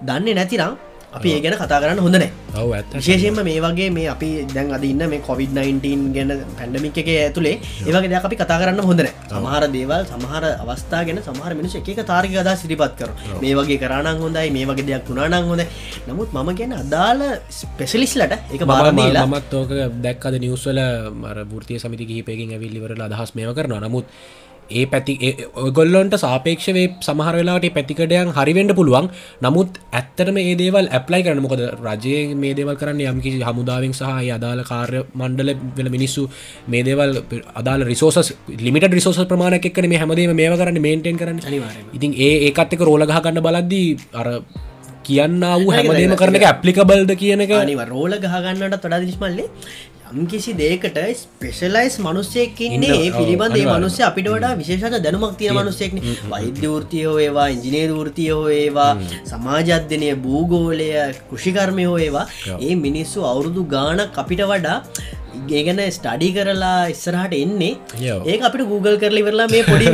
[0.07, 0.77] දන්නේ නැතිනම්
[1.17, 2.29] අපි ඒ ගැන කතා කරන්න හොඳනෑ
[2.95, 7.55] විශේෂයෙන්ම මේ වගේ මේ අපි දැන් අදන්න මේ කොවිD-19 ගැන පැන්ඩමික් එක ඇතුළේ
[7.85, 12.37] ඒවගේ දෙයක් අපි කතා කරන්න හොඳන සමහර දේවල් සමහර අවස්ථා ගැන සමහර මිනිස එක තාරික
[12.43, 15.65] අදා සිරිපත් කර මේ වගේ කරන්න හොඳයි මේ වගේ දෙයක් වුණානං හොඳ
[16.07, 17.23] නමුත් මම ගැන අදාළ
[17.59, 19.75] ස්පෙසලිස්ලට එක බාරදීලා මත් ඕක
[20.07, 20.81] දැක්කද නිවස්වල
[21.13, 23.81] මර ෘතිය සමිති කිහිපයකින් ඇවිල්ලිවරල අදහස් මේව කරනවා.
[23.81, 24.05] නමුත්
[24.69, 25.13] ඒ පැති
[25.55, 29.09] ඔගොල්ලොන්ට සාපේක්ෂවේ සමහර වෙලාට පැතිකඩයන් හරිවෙන්ඩ පුළුවන්.
[29.41, 31.61] නමුත් ඇත්තටම ඒ දේවල් ඇප්ලයි කරන මොකද?
[31.85, 36.29] රජය මේ දේවල් කරන්න යම්කිසි හමුදාවෙන් සහ අදාළ කාර්ය මණ්ඩල වෙල මිනිස්සු.
[36.67, 37.21] මේ දේවල්
[37.55, 41.41] අදාල රිසෝස ලිමිට රිසෝස ප්‍රමාණයක් එක්න මේ හැමදේම මේ කරන්න මේන්ටෙන් කරන්න.
[41.45, 41.93] අනිවාර්යයෙන්ම.
[41.93, 44.29] ඉතින් ඒ ඒකත් එක රෝල ගහගන්න බලද්දී අර
[45.05, 49.47] කියන්න වූ හැමදේම කරන එක ඇප්ලිකබල්ද කියන එක අනිව රෝල ගහගන්නට තොඩා දිස්මල්ලේ
[50.13, 53.81] යම්කිසි දේකට ස්පෙශලයිස් මනුස්සයකින්නේ ඒ ඉන්න- පිළිබඳ ඔව්, අනිවාර්යෙන්.
[53.81, 55.97] මනුස්්‍ය අපිට වඩා විශේෂ දැනුමක් තියෙන මනුස්සෙක්න
[56.31, 58.91] වෛද්‍ය ෘතියෝ ඒවා ඉංජිනේර ෘතිය හෝ ඒවා
[59.31, 60.89] සමාජධ්‍යනය භූගෝලය
[61.29, 62.25] කෘෂිකර්මය හෝ ඒවා
[62.61, 64.77] ඒ මිනිස්සු අවුරුදු ගානක් අපිට වඩා
[65.57, 67.71] ඒගැන ස්ටඩි කරලා ඉස්සරහට එන්නේ.
[68.31, 69.85] ඒ අපිට Google කරලි වෙරලා මේ පොඩි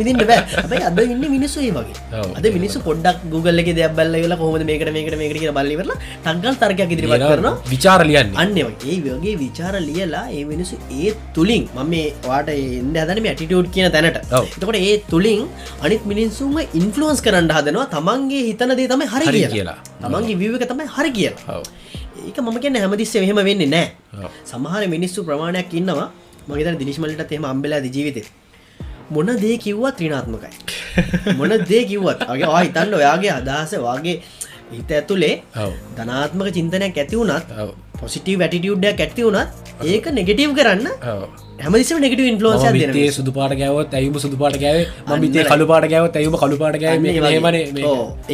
[0.00, 2.24] විදිට බෑ අද ඉන්න මිනිස්සු ඒ වගේ.
[2.38, 5.98] අද මිනිස්සු පොඩ්ඩක් Google එක දෙයක් බල්ල වෙලා කොහොමද මේකට මේකට මේකට කියලා බලලි වෙරලා
[6.24, 11.64] ටක්ගල් තර්කයක් ඉදිරිපත් කරනවා විචාර ලියන්නේ අන්න ඒ වගේ විචාර ලියලා ඒ මිනිසු ඒ තුළින්
[11.76, 14.18] මම මේ වාට එන්න හදන ඇටිටියුඩ් කියන තැනට.
[14.56, 15.42] එතකොට ඒ තුළින්
[15.84, 19.78] අනිත් මිනිස්සුම ඉන්ෆලුවන්ස් කරන්න හදනවා තමන්ගේ හිතනදේ තමයි හරි කියලා.
[20.04, 21.62] තමන්ගේ විවක තමයි හරි කියලා.
[22.26, 23.88] ඒක මම කියන්න හැමතිස්සේ මෙහෙම වෙන්නේ නෑ.
[24.44, 26.08] සමහර මිනිස්සු ප්‍රමාණයක් ඉන්නවා
[26.48, 28.26] මගේතන දිනිශ්මලට එම අම්බෙලා ජීවිතේ
[29.10, 30.52] මොන දේ කිව්වත් ත්‍රීනාත්මකයි
[31.38, 34.16] මොන දේ කිව්වත් අගේ වා හිතන්න ඔයාගේ අදහස වගේ
[34.72, 35.42] හිත ඇතුළේ.
[35.96, 37.46] ධනාත්මක චින්තනයක් ඇති වුණත්.
[38.00, 39.48] පොසිටව වැටිටියුඩ්ඩක් ඇති වුණත්
[39.92, 40.86] ඒක නෙගටව් කරන්න.
[41.62, 45.86] හැමදිසම මම විත්තේ සුදු පාට ගැවත් ඇයුම සුදු පාට ගැව ම විතේ අන්න කළු පාට
[45.92, 47.06] ගැවත් ඇයුම කළු පාට ගැව
[47.44, 47.56] මන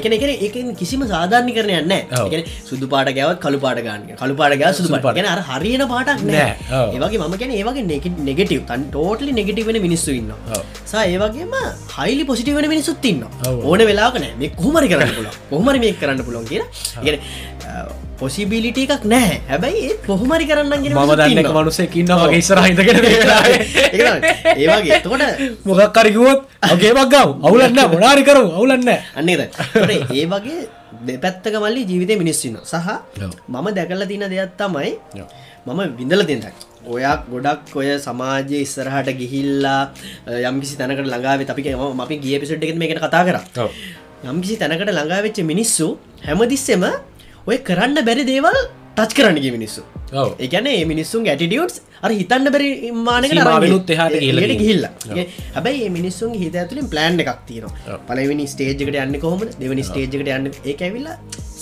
[0.01, 2.35] එකන එක එක කිසිම සාධාරණි කරනයන්න ඔව්.
[2.71, 5.17] සුදු පාට ගැවත් කළු පාට ගන්න කළු පාට ගැව සුදු පාට.
[5.19, 6.51] ගැන අර හරියන පාටක් නෑ.
[6.97, 10.35] ඒවගේ මම ගැන ඒවගේ නෙගටව තන් ටෝටලි නෙගටව වෙන මිනිස්සු ඉන්න.
[10.93, 11.57] සා ඒවගේම
[11.97, 13.65] හයිලි පොසිටි වෙන මිනිසුත් ඉන්න ඔව්.
[13.71, 16.69] ඕන වෙලාකන මේ කොහමරි කරන්න පුල කොහමරි මේ කරන්න පුළොන් කියලා
[18.21, 22.89] පොසිබිලිට එකක් නෑ හැබැයි ඒ කොහොමරි කරන්න මම දන්න මනුසෙක් ඉන්න වගේ ඉස්සරහිතකට
[24.57, 25.25] ඒවාගේ තොට
[25.65, 29.49] මොකක් කරකිවොත් අගේ මක්ගව අවුලන්න මොනාරි කරු අවුලන්න අන්නේද
[30.13, 30.61] ඒ වගේ
[31.01, 32.89] දෙපැත්තක මල්ලි ජීවිතය මිනිස්සින්න සහ.
[33.49, 34.99] මම දැකල තින දෙයක් තමයි.
[35.67, 36.57] මම විඳල තිෙන්දක්
[36.87, 39.93] ඔයක් ගොඩක් ඔය සමාජය ඉස්සරහට ගිහිල්ලා
[40.27, 43.39] යම්කිසි තැනකට ළඟාව අපි ම අපි ගිය පිසට් එක මේකට කතා කර.
[44.23, 46.85] යම්කිසි තැනකට ළඟාවෙච්ච මිනිස්සු හැමදිස්සෙම
[47.49, 48.59] ඔය කරන්න බැරි දේවල්
[48.97, 49.83] ටච් කරන්නගේ මිනිස්සු.
[50.45, 52.71] ඒ මිනිස්සුන් ගැටිටියුටස් අර හිතන්න බැරි
[53.09, 55.27] මානක සීමාවෙනුත් එහාට ගිහිල්ල තියෙනවා.
[55.57, 57.77] හැබැයි මිනිස්සුන් හිත ඇතුලින් ප්ලෑන්් එකක් තියෙනවා.
[57.95, 58.01] ඔව්.
[58.09, 60.51] පලවෙනි ස්ටේජ්කට යන්න කොහොම දෙවනි ස්ටේජ්කට යන්න.
[60.71, 61.17] ඒ ඇවිල්ලා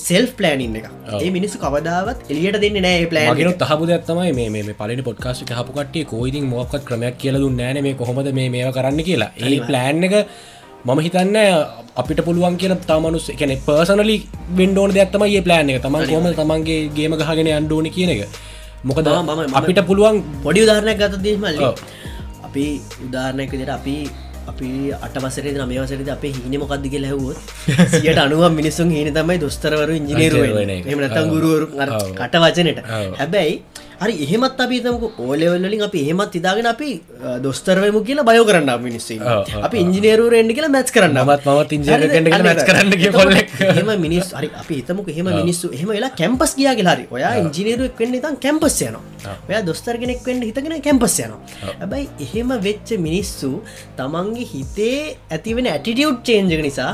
[0.06, 1.22] සෙල් ප්ලෑනින් එක ඔව්.
[1.22, 6.06] ඒ මිනිස්සු කවදාවත් එලියට දෙන්න නෑ ප්ලෑන් මගෙන තහබුද ඇත්තමයි මේ පලනි පොඩ්කාස්ට හපු කටේ
[6.12, 9.32] කෝයිතින් මොක්කත් ක්‍රමයක් කියල දුන්න නෑන මේ කොහොමද මේ මේ කරන්න කියලා.
[9.46, 10.16] ඒ ප්ලෑන් එක
[10.88, 11.36] මම හිතන්න
[11.94, 14.16] අපිට පුළුවන් කියන තමනුස් එකන පර්සනලි
[14.54, 18.22] වෙන්ඩෝන දෙයක්ත්තම ඒ ප්ලෑන් එක තමන් කොම තමන්ගේ ගේම ගහගෙන අන්ඩෝනි කියන එක
[18.84, 21.74] මොකද මම- අපිට පුළුවන් පොඩි උදාරණයක් ගත දේමල්ල ඔව්.
[22.42, 22.64] අපි
[23.04, 23.96] උදාරණයක දෙට අපි
[24.48, 27.36] අපි අටවසරේ නමේ වසරද අපේ හින මොකක්ද කිය ලැහුවොත්
[27.92, 31.28] සියට අනුව මිනිසුන් හින තමයි දොස්තරවරු ඉංජිනේරුව ඔව්.
[31.28, 31.66] ගුරුවරු.
[32.16, 32.78] කට වචනයට.
[33.14, 33.54] හැබැයි
[34.00, 36.90] හරි එහෙමත් අපි තමක ඕලෙවල්ලින් අපි එහෙමත් ඉදාගෙන අපි
[37.44, 39.08] දොස්තරවම කියලා බයෝ කරන්න මිනිස්ස
[39.66, 41.18] අපි ඉංජිනේරුව එන්ඩි කියලා මැච් කරන්න.
[41.24, 42.88] මත් මත් ඉංජිනේරු කියලා match කරන්න.
[43.74, 46.96] එහම මිනිස් හරි අපි හිතමුක එහෙම මිනිස්සු එහෙම වෙලා කැම්පස් ගියා කියලා.
[46.96, 49.34] හරි ඔයා ඉංජිනේරුවක් වෙන්න ඉතින් කැම්පස් යනවා.
[49.50, 51.40] ඔයා දොස්තර කෙනෙක් වෙන්න හිතගෙන කැම්පස් යනවා.
[51.82, 53.52] හැබැයි එහෙම වෙච්ච මිනිස්සු
[53.98, 54.98] තමන්ගේ හිතේ
[55.36, 56.92] ඇතිවෙන ඇටිටියුඩ් චේන්ජක නිසා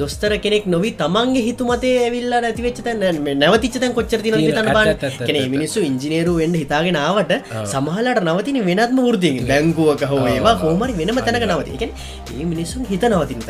[0.00, 3.04] දොස්තර කෙනෙක් නොවී තමන්ගේ හිතුමතේ ඇවිල්ලා නැතිවෙච්ච තැන්
[3.42, 5.38] නැවතිච්ච තැන් කොච්චර තින තන ඇත්ත, කෙන.
[5.54, 7.32] මිනිස්සු ඉංජිනේරු වෙන්ඩ හිතාගෙනාවට
[7.72, 11.84] සමහලට නවතින වෙනත්ම ෘතිය බැංකුවක හෝ ඒවා හෝමරි වෙනම තැනක නවති එක
[12.34, 13.48] ඒ මිනිස්සුන් හිත නවතින්ත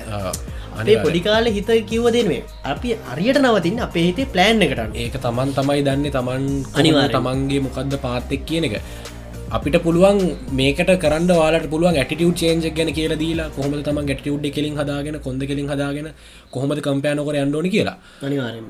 [0.81, 5.81] අපේ පොඩිකාල හිත කිව්ව දෙනුවේ අපි අරියට නවතින් අපේ හිතේ ප්ලෑන් එකටන්න ඒක තමන් තමයි
[5.87, 6.13] දන්නේ.
[6.17, 6.43] තමන්
[6.79, 7.15] අනිවාර්යෙන්.
[7.17, 8.75] තමන්ගේ මොකක්ද පාත්තෙක් කියන එක
[9.49, 10.19] අපිට පුළුවන්
[10.53, 15.43] මේකට කරන්න වාලට පුළුවන් ඇටිටියු් චේන්ජ ගැන කියල දීලා කොහම තම ගැටියුඩ් කෙලින් හදාගෙන කොඳ
[15.43, 16.09] කෙලින් හදාගෙන
[16.51, 17.97] කොහොමද කම්පයනකොර අන්ඩෝනි කියලා.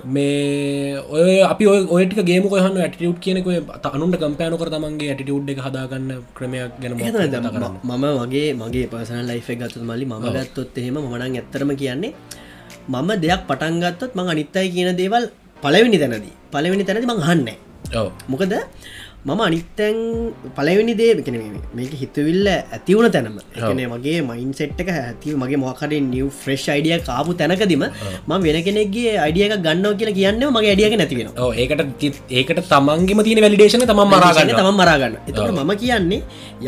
[0.08, 3.48] මේ ඔය අපි ඔයට ගේම කොහන්න ඇටියුට් කියනක
[3.90, 6.94] අනුන්ට කම්පයනකර තමන්ගේ ඇටියුඩ් එක හදාගන්න ක්‍රමයක් ගැන
[7.84, 12.12] මම වගේ මගේ පසන ලයිෆ ගත්තු මල්ලි ම ගත්තොත් එහෙම මනං ඇත්තරම කියන්නේ
[12.88, 15.26] මම දෙයක් පටන්ගත්තොත් මං අනිත්තයි කියන දේවල්
[15.62, 17.50] පලවෙනි තැනදී පලවෙනි තැනති මං හන්න
[18.28, 18.54] මොකද
[19.26, 19.96] මම අනිත්තැන්
[20.56, 21.36] පලවෙනි දේ කන
[21.74, 23.38] මේක හිතවිල්ල ඇතිවුණ තැනම.
[23.56, 27.84] එකන මගේ මයින් සෙට් එක ඇති මගේ මොකට නිව ෆ්‍රෙශ් අයිඩිය කාපු තැනකදීම
[28.28, 31.28] ම වෙන කෙනෙක්ගේ අයිඩියක ගන්නව කියලා කියන්න මගේ අඩියක නැතිවෙන
[31.62, 32.06] ඒකට
[32.40, 36.20] ඒකට තමන්ගේම තියෙන වැලිඩේශන තමන් මරාගන්න තම මරාගන්න එතකට මම කියන්නේ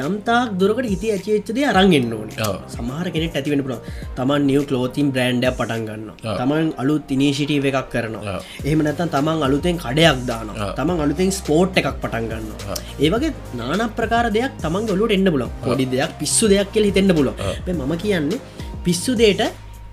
[0.07, 2.35] යම්තාක් දුරකට හිත ඇචේච්චදේ අරන්ගෙන්න්න ඕනි.
[2.75, 3.79] සමහර කෙනෙට ඇතිවෙන පුළ
[4.19, 6.11] තමන් නිය කලෝතින් බ්‍රන්ඩ් පටන් ගන්න.
[6.41, 8.37] තමන් අලුත් ඉනිශිටීව එකක් කරනවා.
[8.67, 10.53] එහෙම නැතන් තමන් අලුතෙන් කඩයක් දාන.
[10.79, 15.87] තමන් අලුතෙන් ස්පෝට් එකක් පටන් ගන්න ඒවගේ නාන ප්‍රකාර දෙයක් තමන් ගොලුට එන්න පුලන් පොඩි
[15.87, 17.33] දෙයක් පිස්සු දෙයක් කෙල් හිතෙන්න්න පුලො
[17.69, 18.41] මම කියන්නේ
[18.85, 19.43] පිස්සු දේට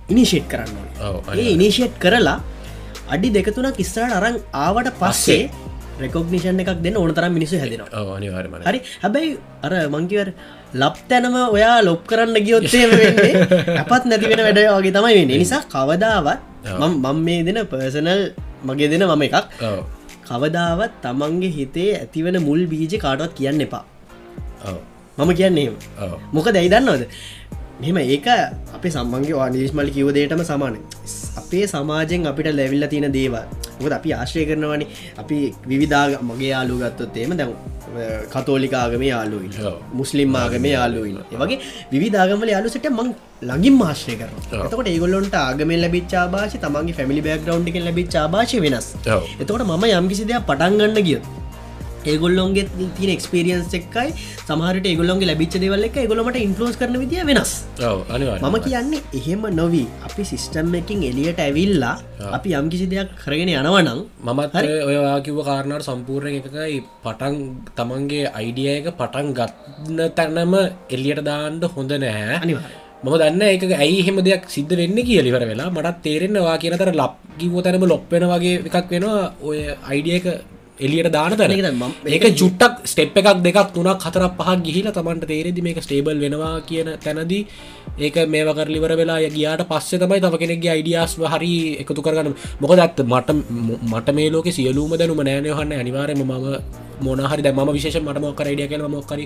[0.10, 0.78] ඉනිශේට් කරන්න
[1.36, 2.38] ඒ ඉනිශේට් කරලා
[3.10, 5.42] අඩි දෙකතුනක් ඉස්සරට අරං ආවට පස්සේ
[5.98, 7.58] රෙකොග්නිෂන් එකක් දෙන්න ඕන තරම් මිනිසු
[8.12, 8.80] අනිවාරමන හරි?
[9.04, 9.32] හැබැයි
[9.64, 10.30] අර මංකිවර
[10.76, 12.86] ලබ් තැනම ඔයා ලොප් කරන්න ගියොත්තේ
[13.82, 15.36] අපත් නැතිවෙන වැඩ වගේ තමයි වෙන්න.
[15.36, 16.40] නිසා කවදාවත්
[16.80, 18.22] මම මේ දෙන පර්සනල්
[18.64, 19.36] මගේ දෙන මම එකක්
[20.28, 23.84] කවදාවත් තමන්ගේ හිතේ ඇතිවන මුල් බීජ කාටවත් කියන්න එපා.
[25.18, 25.70] මම කියන්නේ
[26.36, 27.04] මොක දැයිදන්නවද
[27.82, 28.28] මෙම ඒක
[28.76, 30.78] අපේ සම්බන්ගේ වානිස්මලි කිවදේටම සමාන
[31.42, 33.44] අපේ සමාජෙන් අපිට ලැවිල්ල තියෙන දේවල්.
[33.80, 34.86] මොකද අපි ආශ්‍රය කරනවනි.
[35.22, 35.38] අපි
[35.72, 37.54] විවිධාග මගේ යාලු ගත්තොත් ඒම දැම්
[38.34, 39.50] කතෝලිකාගම යාලුයි.
[39.94, 41.60] මුස්ලිම් ආගම යාලුයින ඒවගේ
[42.06, 43.10] විධාගමල යාලුසට මං
[43.50, 44.66] ලඟින් මාශ්‍රය කර ඔව්.
[44.66, 48.88] එතකොට ඒගොල්ලොන්ට ආගම ලබිච්චා භාෂ තමන්ගේ ෆැමිලි බෑග්‍රවන්් එක ලබිච්චා භාෂ වෙනස්.
[49.42, 51.20] එතකොට මම යම්කිසි දෙයක් පටන්ගන්න ගිය
[52.14, 52.66] ඒගොල්ලොන්ගේ
[52.98, 54.10] තින එක්ස්පිරියන්ස් එක්කයි
[54.48, 57.52] සමහට ඒගොල්ොන්ගේ ලැබිච දෙවල්ල එක ගොලොමට ඉන්ෆලෝස් කරන විදිිය වෙනස්.
[57.80, 59.88] මම කියන්නේ එහෙම නොවී.
[60.08, 61.96] අපි සිිස්ටම් එකින් එලියට ඇවිල්ලා
[62.38, 64.56] අපි යම්කිසි දෙයක් කරගෙන යනවනං මමත්
[64.90, 67.38] ඔයවා කිව කාරණට සම්පූර්ණ එකකයි පටන්
[67.78, 70.54] තමන්ගේ අයිඩිය එක පටන් ගත්න තැනම
[70.96, 72.42] එල්ලියට දාන්ඩ හොඳ නැහැ.
[73.04, 75.70] මම දන්න එක ඇයි හෙම දෙයක් සිද්ධ වෙන්න කියලිවර වෙලා.
[75.76, 79.26] මටත් තේරෙන්නවා කියනතර ලප් කිවෝ තැනම ලොප්පෙන වගේ එකක් වෙනවා.
[79.48, 80.28] ඔය අයිඩිය එක
[80.86, 81.52] එලියට දාන තැන.
[82.08, 86.90] ඒක ජුට්ටක් ස්ටෙප් එකක් දෙකක් තුනක් හතරක් පහක් ගිහිල තමන්ට තේරෙදි මේක ස්ටේබල් වෙනවා කියන
[87.06, 87.44] තැනදී
[88.00, 92.36] ඒක මේව කරලිවර වෙලා ගියාට පස්සේ තමයි තම කෙනෙක්ගේ අයිඩියස් හරි එකතු කරගන්න.
[92.62, 93.30] මොකද ඇත්ත මට
[93.92, 98.68] මට මේ ලෝක සියලූම දැනුම නෑනයහන්න අනිවාරයම මම මොනහරි දැ ම විශේෂ මට මොක්කර යිඩිය
[98.72, 99.20] කියන මොක්කර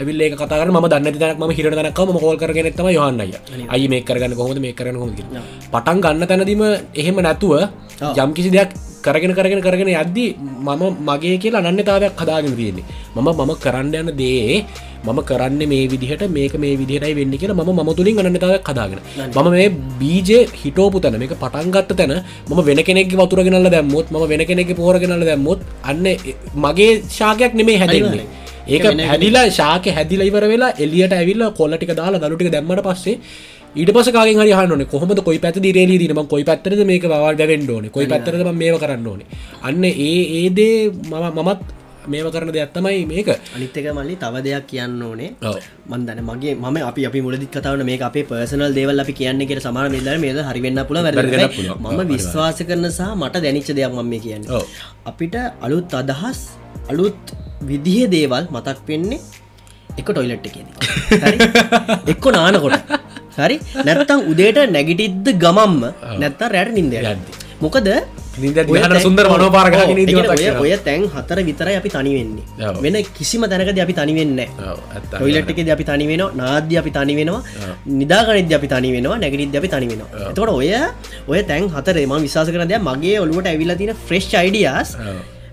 [0.00, 3.28] ඇවිල්ල කතර ම දන්න තනක් ම හිර දනක්ම හෝල් කරගෙන තම යහන්නය
[3.74, 5.22] අයි මේ කරගන්න කොහොද මේ කරන හොද
[5.72, 6.62] පටන් ගන්න තැනදීම
[6.94, 7.54] එහෙම නැතුව
[8.16, 10.28] යම් කිසි දෙයක් කරගෙන කරගෙන කරගෙන යද්දී
[10.66, 12.84] මම මගේ කියලා අනන්‍යතාවයක් හදාගෙන තියෙන්නේ.
[13.16, 14.64] මම මම කරන්න යන දේ
[15.06, 19.00] මම කරන්න මේ විදිහට මේක මේ විදිහටයි වෙන්න කියලා ම ම තුළින් අනන්‍යතාවක් හදාගෙන.
[19.34, 19.68] මම මේ
[20.00, 20.30] බීජ
[20.62, 22.14] හිටෝපු තැන මේක පටන්ගත්ත තැන
[22.48, 26.06] ම වෙන කෙනෙක් වතුරගෙනල දැම්මොත් ම වෙන කෙනෙක් පෝරගෙනල දැම්මොත් අන්න
[26.64, 28.26] මගේ ශාකයක් නෙමේ හැදන්නේ.
[28.74, 33.16] ඒක හැදිලා ශාක හැදිල ඉවර වෙලා එලියට ඇවිල්ල කොල්ලටික දාලා දළුටික දැම්මට පස්සේ
[33.80, 37.70] ඊට පස කාගෙන් හරි හන්න කොහොම කොයි පැති රේලී දීම කොයි පැත්තරද මේක බවල් දැවෙන්ඩ
[37.74, 37.90] ඕන?
[37.96, 39.26] කොයි පැත්තරද මේ කරන්න ඕනේ?
[39.62, 40.72] අන්න ඒ ඒදේ
[41.10, 41.60] මම මමත්
[42.12, 43.28] මේව කරන දෙයක් තමයි මේක.
[43.56, 45.30] අනිත්තක මල්ලි තව දෙයක් කියන්න ඕනේ.
[45.90, 49.92] මන්දන මගේ ම අපි අපි මුලදි කතාවන මේ අපේ පර්සනල් දේවල් අපි කියන්න කියෙන සමාන
[49.96, 51.12] මෙදර මේද හරිවෙන්න පුළුවන්.
[51.84, 54.48] මම විශ්වාස කරන සහ මට දැනිච්ච දෙයක් මම මේ කියන්න.
[55.10, 56.40] අපිට අලුත් අදහස්
[56.88, 57.20] අලුත්
[57.62, 59.20] විදිහ දේවල් මතක් වෙන්නේ
[59.98, 60.74] එක ටොයිලට් එකේදී.
[62.12, 62.78] එක්කො නානකොට.
[63.38, 63.56] හරි?
[63.86, 65.82] නැත්තම් උදේට නැගිටිද්ද ගමම්ම
[66.22, 67.14] නැත්ත රැට නින්ද යද්දි.
[67.60, 67.88] මොකද
[69.02, 69.26] සුන්දර
[70.24, 70.62] දක්ෂිනවා.
[70.62, 72.44] ඔය තැන් හතර විතරයි අපි තනි වෙන්නේ.
[72.68, 72.76] ඔව්.
[72.84, 74.38] වෙන කිසිම තැනකද අපි තනි වෙන්න
[75.10, 77.40] ටොයිලට් එකද අපි තනි වෙනවා නාද්‍ය අපි තනි වෙනවා
[78.00, 80.10] නිදාගනිද්‍ය අපි තනි වෙනවා නැගනිද්‍ය අපි තනි වෙනවා.
[80.30, 80.70] එතකොට ඔය
[81.26, 84.94] ඔය තැන් හතර ම විශවාස කරන දෙයක් මගේ ඔලුවට ඇවිල්ල තින ෆ්‍රෙස්් අයිඩියස්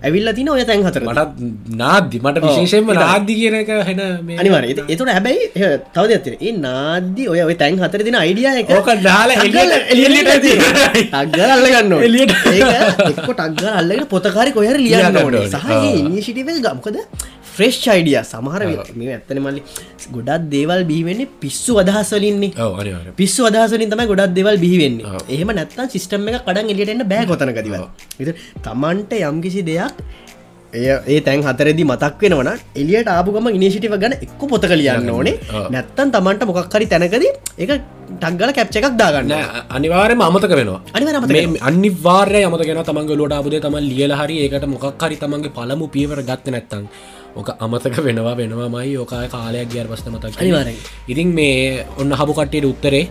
[0.06, 4.00] ඇවිල්ල තින ඔය තැන් හතර මටත් නාද්දි මට විශේෂෙන්ම නාද්දි කියන එක හෙන
[4.40, 8.70] අනිවර එතට හැබැයි එහ තවද ඇතින ඒ නාද්‍ය ඔය ඔය තැන් හතර දින අයිඩිය එක
[8.72, 10.32] ඕක දාලා එලියට- එලියට
[13.30, 15.46] ටක්ගල අල්ලගෙන පොතකාරි කොහර ලියන්න ඕනේ.
[15.48, 15.66] සහ.
[16.00, 16.96] ඉනිශිටිව ගමකද
[17.56, 18.62] ෆ්‍රෙස්් අයිඩිය සමහර
[19.00, 19.62] මේ ඇත්තන මල්ලි
[20.16, 22.52] ගොඩත් දේවල් බිහිවෙන්නේ පිස්සු අදහසලින්නේ
[23.16, 29.18] පිස්සු අදහසලින් තමයි ගොඩක් දෙවල් බිහිවෙන්නේ එහෙම නැත්තම් සිිස්ටම් එක කඩන් එලියටන්න බෑ කොතනකතිව තමන්ට
[29.22, 30.06] යම්කිසි දෙයක්
[30.74, 35.34] ඒ තැන් හතරදි මතක් වෙනවන එලියට ආපුගම ඉනිසිටිව ගන එක්ක පොතක ලියන්න ඕනේ.
[35.70, 37.24] නැත්තන් තමන්ට මොකක්හරි තැනකද
[37.58, 37.70] එක
[38.14, 39.32] ටක්ගල කැප්ච එකක් දාගන්න.
[39.70, 40.80] අනිවාරම අමතක වෙනවා.
[40.92, 45.88] අනිවාර්යයෙන්ම අමතක මේ අනිවාර්ය අමතගෙන තමන්ග ලොට අපදේ තම ලියල හරි ඒකට මොකක්හරි තමන්ගේ පළමු
[45.88, 46.84] පියවර ගත්ත නැත්තං
[47.40, 50.76] ඕක අමතක වෙනවා වෙනවාමයි ඕකාය කාලයක් ගියර පස්ත මතක් අනිවාර්යෙන්.
[51.12, 53.04] ඉතින් මේ ඔන්න හබු කට්ටයට උත්තරේ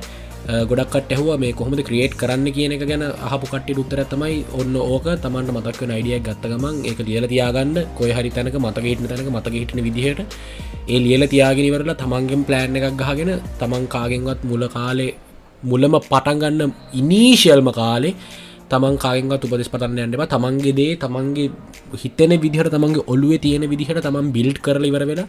[0.69, 5.07] ගොඩක්ට ඇහව මේ කොහොමද ක්‍රියේට් කරන්න කියන එක ගැන අහපු කට්ටි උත්තර තමයි ඔන්න ඕක.
[5.23, 7.77] තමන්ට මතක් අයිඩියක් ගත්ත ගමන් ඒක ලියල තියාගන්න.
[7.97, 10.21] කොය හරි තැනක මතගේටන තැනක මතක හිටන විදිහට
[10.93, 15.11] ඒ ලියල තියාගෙනවරලා තමන්ගෙන් ප්ලෑන් එකක් ගහගෙන තමන් කාගෙන්වත් මුල කාලේ
[15.63, 18.15] මුලම පටන්ගන්න ඉනීශල්ම කාලේ
[18.71, 21.49] තමන් කාගෙන්ගත් උපදෙස් පටන්න යන්නවා තමන්ගේ දේ තමන්ගේ
[22.03, 25.21] හිතන විදිහට තමන්ගේ ඔලුවේ තියෙන විදිහට තමන් බිල්ඩ් කරල ඉවර වෙන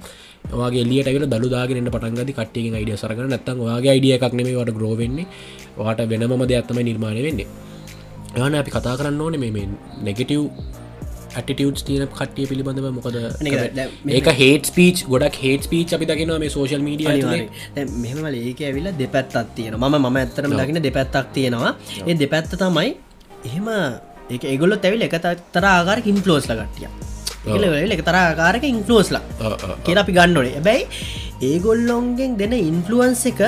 [0.55, 5.27] වගේ එලියට වෙන දළුදාගෙන පටන්ගද කට්ටියෙන් අයිඩිය සරගන නැත්තන් වගේ අයිඩිය එකක් නෙමේ වට ග්‍රෝවෙන්නේ
[5.79, 7.49] වාට වෙනම දෙයක්ත්තම නිර්මාණය වෙන්නේ.
[8.38, 9.68] යන අපි කතා කරන්න ඕනේ මේ
[10.07, 10.42] නෙගටව්
[11.38, 13.16] ඇටිටියස් තියන කට්ටිය පිළිබඳව මොකද
[14.16, 17.09] ඒක හේට පීච් ගොඩක් හේට පීච් අපි දකින මේ සෝශල් මීඩිය
[18.05, 21.72] මෙහමල ඒක ඇවිල්ල දෙපැත්තක් තියෙන ම මම ඇත්තරම දකින දෙපැත්තක් තියෙනවා.
[22.09, 22.88] ඒ දෙපැත්ත තමයි
[23.49, 23.68] එහෙම
[24.33, 25.16] ඒ ඒගොල්ලො තැවිල් එක
[25.55, 26.88] තර ආකාර ඉන්ෆලෝස් ලගටිය
[27.55, 29.22] ඒල එක තර ආකාරක ඉන්ෆලෝස්ලා
[29.87, 30.55] කියල අපි ගන්න ඕනේ.
[30.61, 30.85] ඇබැයි
[31.51, 33.40] ඒගොල්ලොන්ගෙන් දෙන ඉන්ෆලුවන්ස එක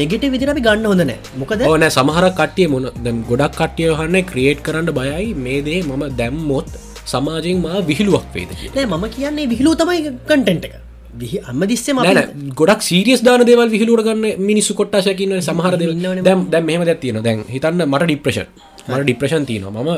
[0.00, 4.60] නෙගෙට විදිර අපි ගන්න හොඳන මොකද ඕන සමහර කට්ටිය මොන දැම් ගොඩක් කට්ටිය හන්න ක්‍රියේට්
[4.66, 5.32] කරන්න බයයි.
[5.46, 6.68] මේ දේ මම දැම්මොත්
[7.12, 10.74] සමාජයෙන් මා විහිළුවක් වේද නෑ මම කියන්නේ විහිලූ තමයි කටෙන්ට් එක.
[11.20, 16.22] විහි අම්ම දිස්සේ ම නැන ගොඩක් සීරියස් දාන දේවල් විහිලුවට ගන්න මිනිස්සු කොට්ටාශයකින්න සමහර ඉන්නවනේ.
[16.28, 18.46] දැම් දැම් මෙහම දැත්තියන දැන් හිතන්න මට ඩිප්‍රේෂන්
[18.90, 19.84] මට ඩිප්‍රේෂන් තියනවා.
[19.86, 19.90] මම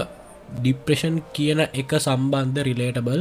[0.61, 3.20] ඩිප්‍රේෂන් කියන එක සම්බන්ධ රිලේටබල්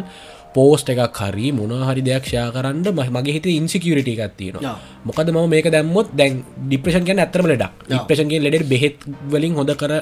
[0.55, 4.75] පෝස්ට එකක් හරි මොනහරි දෙයක් ෂයා කරන්න මගේ හිත ඉන්සිකියරිට එකක් තියෙනවා.
[5.07, 7.73] මොකද ම මේක දැම්මොත් දැන් ඩිප්‍රේෂන් ගැන ඇතරම ලෙඩක්.
[7.89, 8.97] ඩිප්‍රේෂන්ගේ ලෙඩ බෙහෙත්
[9.31, 9.93] වලින් හොඳ කර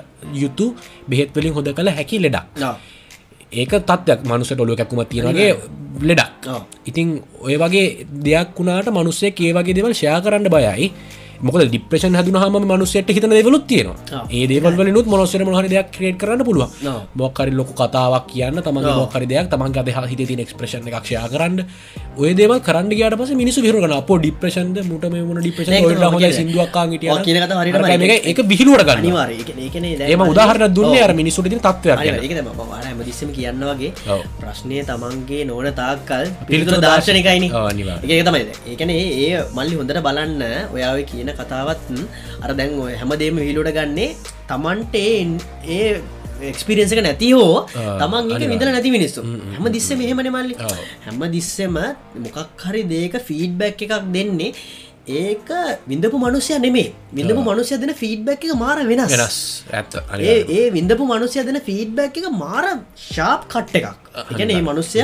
[0.43, 0.73] යුතු
[1.09, 2.47] බෙහෙත් වලින් හොඳ කළ හැකි ලෙඩක්.
[3.51, 5.53] ඒක තත්යක් මනුස ොලුව කැක්කුම තියෙනගේ
[6.09, 6.49] ලෙඩක්.
[6.89, 7.07] ඉතින්
[7.45, 10.91] ඔය වගේ දෙයක් වුණට මනුස්සේ ඒ වගේ දෙවල් ෂයා කරන්න බයයි
[11.41, 14.25] මොක ඩිප්‍රේෂන් හදුන හම මනුස්සයට හිතන දෙවලුත් තියෙනවා.
[14.31, 16.69] ඒ දේවල් නුත් මොනොස්සර මොහර දෙයක් ක්‍රේට් කරන්න පුළුව.
[17.15, 18.91] මොක්කරි ලොක කතාවක් කියන්න තම ඔව්.
[19.01, 21.63] මොක්කරි දෙයක් තමන් අද හිත තින එක්ස්ප්‍රේෂන් එකක්ෂයා කරන්න
[22.17, 26.19] ඔය දේව කරන්න ගට පස මිනිසු හිරගන අප ඩිප්‍රේෂන්ද මුට මේ ඩිප්‍රේෂන් ඒක තමයි හොඳ
[26.19, 26.37] කියන්නේ.
[26.39, 31.97] සිදුවක්කා ඔය කියන කතාව හරියටම හිටිය එක විහිලුවට ගන්න ඒම උදාහරන දුන්න අර මිනිසුට තත්වයක්
[32.03, 32.19] ගැන.
[32.23, 32.33] ඒක
[32.97, 34.21] ම දිස්සම කියන්න වගේ ඔව්.
[34.41, 37.43] ප්‍රශ්නය තමන්ගේ නොන තාක්කල් පිළිතුර දර්ශනකයින.
[38.03, 40.43] ඒක තමයි ඒකන ඒ මල්ලි හොඳට බලන්න
[40.75, 41.81] ඔයාව කියන කතාවත්
[42.43, 44.15] අර දැන් ඔය හැමදේම විහිලුට ගන්නේ
[44.47, 46.01] තමන්ට ඒ-
[46.41, 47.65] එක්ස්පිරියන්සක නැති හෝ
[47.99, 49.21] තමන් ඒක විඳල නැති මිනිස්සු.
[49.53, 50.55] හැම දිස්ස මෙහෙමන මල්ලි.
[51.05, 51.75] හැම දිස්සෙම
[52.15, 54.53] මොකක් හරි දේක ෆීඩ්බැක් එකක් දෙන්නේ
[55.09, 55.49] ඒක
[55.89, 56.93] විඳපු මනුසය නෙමේ.
[57.13, 59.13] විඳපු මනුසය දෙන ෆීඩ්බැක් එක මාර වෙනස්.
[59.13, 59.37] වෙනස්.
[59.73, 59.95] ඇත්ත.
[60.53, 62.65] ඒ විඳපු මනුසය දෙන ෆීඩ්බැක් එක මාර
[63.05, 63.97] ශාප් කට්ට එකක්.
[64.31, 65.01] එකන ඒ මනුස්සය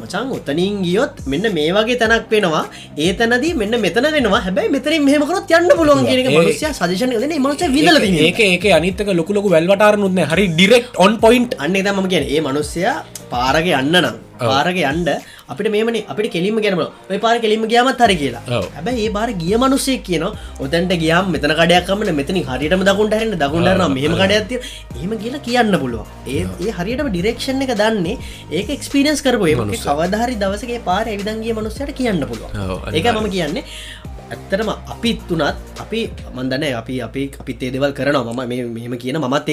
[0.00, 2.64] මචන් ඔතනින් ගියොත් මෙන්න මේ වගේ තැනක් වෙනවා.
[2.98, 4.42] ඒ තැනදී මෙන්න මෙතන වෙනවා.
[4.46, 9.38] හැබැයි මෙතරින් මෙහමකරොත් යන්න පුළුවන් කියන මනුසය සදේශන න මනුස විදල ඒක ඒක අනිතක ලොකු
[9.38, 12.96] ලොකු වැල්වටාරනුත්න හරි ඩිරෙක්් ඔන් පොයින්් අන්න එතම කියන ඒ මනුස්සයා
[13.30, 15.10] පාරග යන්න නම් පාරග යන්ඩ
[15.48, 16.80] අපිට මේමන අපිට කෙලිම ගැනම
[17.10, 18.42] ඔය පාර කෙලිම ගයාමත් හරි කියලා.
[18.76, 20.24] හැබැයි ඒ පාර ගිය මනුස්සේ කියන
[20.60, 24.58] ඔතැන්ට ගියම් මෙතන කඩයක්කමන මෙතනි හරිටම දකුන්ට හරන්න දකුන්ටරන මෙහම කඩයක්තිය
[24.96, 28.16] ඒම කියලා කියන්න පුළුව ඒ ඒ හරියටම ඩිරෙක්ෂන් එක දන්නේ
[28.52, 33.64] ඒක එක්ස්පිරියන්ස් කරපු ඒ කවධහරි දවසගේ පාර එවිදන්ගේ මනුස්සයට කියන්න පුළුව ඒක මම කියන්නේ
[34.26, 35.42] ඇත්තටම අපිත් තුනත්
[35.78, 36.00] අපි
[36.34, 39.48] මන්දන අපි අපි අපිත් ඒදවල් කරනවා මම මේ මෙහම කියන මත්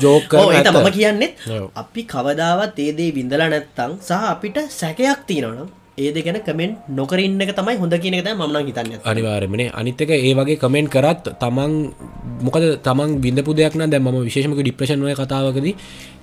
[0.00, 0.76] joke කරන ඒත ඇත්ත.
[0.76, 1.32] මම කියන්නෙත්.
[1.74, 5.68] අපි කවදාවත් ඒදේ විඳලා නැත්තං සහ අපිට සැකයක් තියෙනවනම්
[5.98, 10.92] ඒද ගැන කමෙන්ට් නොකරන්න තමයි හොඳ කියන එක මන හිතන්න අනිවාරමනේ අනිත්තක ඒ වගේ කමෙන්ට්
[10.94, 11.72] කරත් තමන්
[12.40, 15.68] මොකද තමන් විඳපු දෙයක් නම් දැම විශේෂමක ඩිප්‍රශන්ය කතාවකද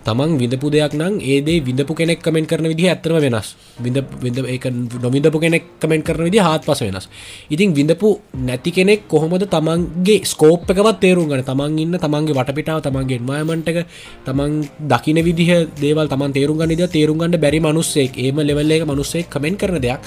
[0.06, 3.56] තමන් විඳපු දෙයක් නම් ඒදේ විඳපු කෙනෙක් කමෙන්ට කරන විදි ඇතරම වෙනස්.
[3.78, 4.66] විඳ විඳ ඒක
[5.04, 7.06] නොවිඳපු කෙනෙක් කමෙන්ට කරන විදි හත් පස වෙනස්.
[7.50, 8.10] ඉතින් විඳපු
[8.40, 13.80] නැති කෙනෙක් කොහොමද තමන්ගේ ස්කෝප් එකවත් තේරුම් ගන තමන් ඉන්න තමන්ගේ වටපිටාව තමන්ගේ මයමන්ටක
[14.26, 14.52] තමන්
[14.88, 19.80] දකින විදිහ දේවල් තමන් තේරුම් ගනිද තේරුම් ගන්න බැරි මනුස්සෙක් ඒම ලෙවල්ලක මනුස්සේ කමෙන්ට කරන
[19.80, 20.02] දෙයක්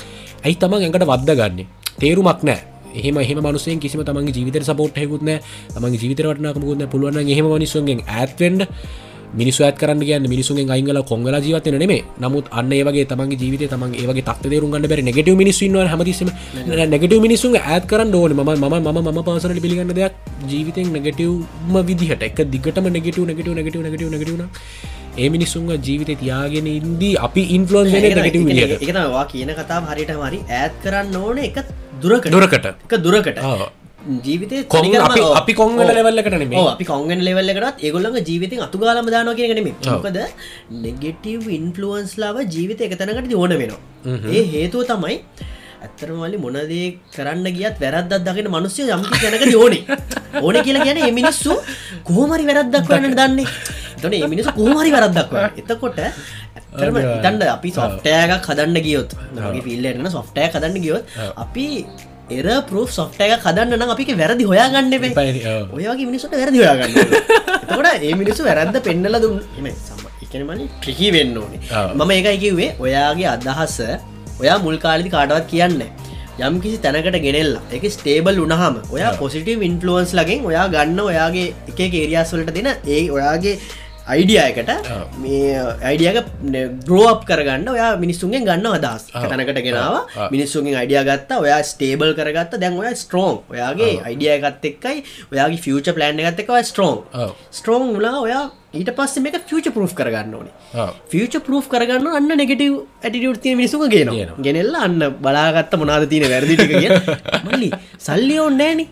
[0.45, 1.67] ඇයි තමන් ඇඟට වද්ද ගන්නේ?
[2.01, 2.61] තේරුමක් නෑ
[2.95, 5.31] එහම එහම මනුසයෙන් කිසිම තමන්ගේ ජීවිත සපෝට් හෙකුත්න
[5.73, 8.69] තමන්ගේ ජීවිතරටනකමුකුන්න පුළුවන් එහෙම මනිස්සුන්ගෙන් ඇත්වෙන්ඩ
[9.35, 13.95] මිනිස් ඇත් කරන්න කියන්න මිනිසුන් අයිංගල කොංගල ජීවතන නෙමේ නමුත් අන්න ඒවගේ තමන්ගේ ජීවිත තමන්
[13.97, 16.31] ඒවගේ තක් තේරුම්ගන්න බැරි නෙගටව මිනිස්සුන් හැමතිසම
[16.95, 18.33] නෙගටව මිනිසුන් ඇත් කරන්න ඕන.
[18.33, 20.15] ම ම ම ම පසන පිළිගන්න දෙයක්
[20.47, 22.23] ජීවිතෙන් නෙගටවම විදිහට.
[22.23, 24.49] එක දිගටම නෙගටව නෙගටව නෙගටව නෙගටව නෙගටවන
[25.17, 31.39] ඒ මිනිස්සුන්ග ජීවිත තියාගෙන ඉන්දී අපි ඉන්ෆලෝන් එකවා කියන කතා හරිට මරි ඇත් කරන්න ඕන.
[31.41, 31.63] එක
[32.01, 32.67] දුරක දොරකට.
[33.01, 34.21] දුරකට ආ.
[34.25, 34.81] ජීවිතය කොන්
[35.41, 35.81] අපි කොංගල.
[35.99, 40.19] ලෙවල්ලකට ඔව්, අපි කොංගෙන් ලෙවල්ල කරත් ඒගොල්ලඟ ජීවිතෙන් අතුගාලම දානෝ කියගෙනම මොකද
[40.85, 43.81] නෙගෙටව් ඉන්ෆලුවන්ස් ලාව ජීවිත එක තැනකට ඕන වෙනවා.
[44.31, 45.17] ඒ හේතුව තමයි
[45.85, 46.85] ඇත්තරමලි මොනදේ
[47.15, 49.81] කරන්න ගියත් වැරද්දක් දගෙන මනුස්්‍යය යම්කි තැනකට ඕනි.
[50.45, 51.55] ඕන කියලා කියන එමිනිස්සු
[52.05, 53.47] කෝමරි වැරද්දක් වන්න දන්නේ.
[54.03, 60.79] තොන එමිනිස් කෝමරි වැරද්දක් එතකොට ඇත්තරම ඉතන්ඩ අපි සොෆ්ටෑගක් හදන්න ගියොත් මගේ පිල්ලරන සොෆ්ටය හදන්න
[60.81, 61.05] ගියොත්
[61.45, 61.67] අපි
[62.35, 64.95] එර පරෝ සොෆ්ටය කදන්න නම් අපි වැරදි හොයාගන්න
[65.73, 66.95] ඔයගේ මිනිසුට වැරදි හොයාගන්න
[67.65, 71.61] එතකොට ඒ මිනිසු වැරද්ද පෙන්නල දුන් එම සම එකනමනි ට්‍රිකී වෙන්න ඕනේ.
[71.95, 73.77] මම ඒකයි කිව්වේ ඔයාගේ අදහස
[74.41, 75.83] ඔයා මුල් කාලිදි කාටවත් කියන්න
[76.41, 81.81] යම් කිසි තැනකට ගෙනෙල්ලා එක ස්ටේබල් උනහම ඔයා පොසිටව ඉන්ෆලුවන්ස් ලගෙන් ඔයා ගන්න ඔයාගේ එක
[81.93, 83.55] ඒරියස්වලට දෙන ඒ ඔයාගේ
[84.13, 85.03] අයිඩියයකට ඔව්.
[85.25, 85.59] මේ
[85.91, 86.19] අයිඩියක
[86.89, 89.29] ග්‍රෝප් කරගන්න ඔයා මිනිස්සුන්ගෙන් ගන්න අදස් ඔව්.
[89.31, 89.99] තැනකට ගෙනාව.
[89.99, 90.31] ඔව්.
[90.35, 96.25] මිනිස්සුන්ගෙන් අයිඩිය ගත්ත ඔයා ස්ටේබල් කරගත්ත දැන් ඔය ස්ට්‍රෝන් ඔයාගේ අයිඩියයගත් එක්කයි ඔයාගේ ෆියච ප්ලන්්
[96.27, 96.99] ගත්ත එකව ස්ට්‍රෝන්.
[97.61, 98.45] ස්ට්‍රෝන් ලා ඔයා
[98.79, 100.87] ඊට පස්ස මේක ෆියච පරෝ් කරගන්න ඕනේ.
[101.13, 104.13] ෆියච පරෝ් කරගන්න අන්න නෙගටව ඇටිටියුට් තිය මිනිසුම ගෙන.
[104.47, 106.91] ගෙනෙල්ල අන්න බලාගත්ත මොනාද තියෙන වැරදිටික කිය
[107.49, 107.69] මල්ලි
[108.07, 108.89] සල්ලි ඔන්නෑනේ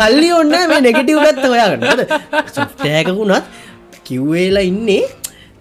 [0.00, 1.84] සල්ලි ඔන්න මේ නෙගටව් ගත්ත ඔයාගන්න
[2.56, 3.52] සොෆ්ටෑකකුණත්
[4.08, 5.04] කිව්වේලා ඉන්නේ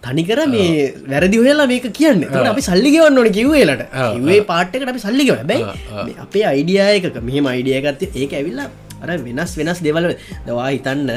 [0.06, 0.71] තනිකර මේ
[1.12, 2.23] වැරදි හොයලා මේක කියන්න.
[2.52, 3.84] අපි සල්ලිගවන්න ඕන කිව්වේලට.
[4.15, 6.15] කිවේ පාට්ටකට අපි සල්ලිගව බැයි.
[6.26, 8.67] අපේ අයිඩියයක මෙහම අයිඩියගත්ත ඒක ඇවිල්ලා
[9.04, 10.13] අර වෙනස් වෙනස් දෙවල
[10.47, 11.12] දවා හිතන්න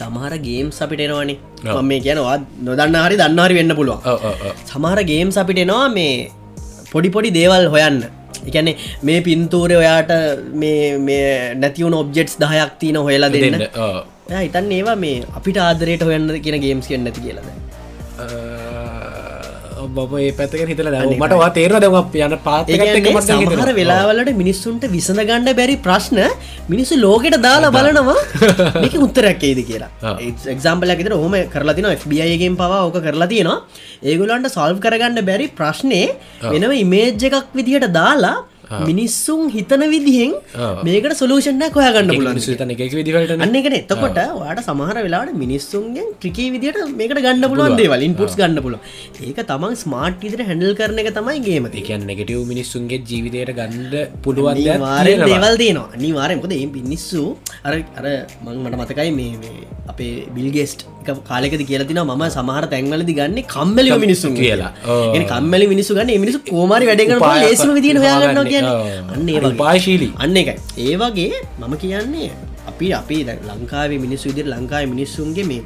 [0.00, 1.38] සමහර ගේම්ස් අපිට එනවානේ.
[1.64, 1.74] ඔව්.
[1.74, 2.36] මම මේ කියනවා
[2.68, 4.00] නොදන්න හරි දන්නහරි වෙන්න පුළුවන්.
[4.70, 6.14] සමහර ගේම්ස් අපිට එනවා මේ
[6.92, 7.98] පොඩි පොඩි දේවල් හොයන්න.
[8.48, 8.72] එකැනෙ
[9.08, 10.12] මේ පින්තූරය ඔයාට
[11.62, 13.58] නැතිවුණ ඔබ්ජෙට්ස් දහයක් තියන හොයලා දෙන්න.
[14.38, 17.48] හිතන්න ඒවා මේ අපිට ආදරයට හොයන්න කියන ගේම්ස් කියන්න නැති කියලද
[19.88, 22.70] බොබ ඒ පැත්තක හිතල දැ මටවා තේර දෙම යන පාත
[23.22, 26.20] සමහර වෙලාවලට මිනිස්සුන්ට විසඳ ගණ්ඩ බැරි ප්‍රශ්න
[26.68, 28.18] මිනිස්සු ලෝකෙට දාලා බලනවා.
[28.82, 29.90] මේක උත්තරැක්කේද කියලා.
[30.52, 33.58] එක්ම්පල ෙතර හොම කරලා තින FBIගෙන් පවා ඕක කරලා තියෙනවා
[34.04, 36.02] ඒගොලන්ට සල්ව් කරගන්න බැරි ප්‍රශ්නය
[36.44, 38.36] වෙනම ඉමේජ් එකක් විදිහට දාලා
[38.88, 40.32] මිනිස්සුන් හිතන විදිහෙන්.
[40.86, 46.78] මේකට සොලූෂන්න්න කොයාගන්න පුලන් එක විදිහට අන්න එකන එතකොට වාට සමහර වෙලාට මිනිස්සුන්ගෙන් ට්‍රිකී විදිට
[47.00, 48.76] මේකට ගන්න පුළුවන් දේවල් ඉන්පුට්ස් ගන්න පුල
[49.30, 54.62] ඒක තමන් ස්මාර්ට් ඉදිර හැඩල් කරන එක තමයි ගේමති එකන් නෙගටව් මිනිස්සුන්ගේ ජීවිතයට ගණ්ඩ පුළුවන්
[54.62, 54.96] තියෙනවා.
[55.04, 57.24] දේවල් දේනවා අනිවාරයකොද ඒ පිනිස්සු
[57.66, 58.06] අර අර
[58.44, 60.86] මං මට මතකයි මේ අපේ බිල්ගෙස්ට්
[61.28, 64.70] කාලෙකද කියලතින ම සමහර තැන්වලදි ගන්න කම්මලි මිනිස්සු කියලා.
[65.32, 68.40] කම්මලි මිනිසු ගන්න මිනිසු කෝමරි වැඩගන ලේසිම විදින උපාගන්න.
[68.52, 68.66] කියන.
[69.14, 69.50] අන්න.
[69.52, 70.12] උපායශීලී.
[70.22, 72.30] අන්න එකයි ඒ වගේ මම කියන්නේ
[72.70, 73.18] අපි අපි
[73.50, 75.62] ලංකාවේ මිනිස්සු ඉදිරි ලංකාවේ මිනිස්සුන්ගේ මේ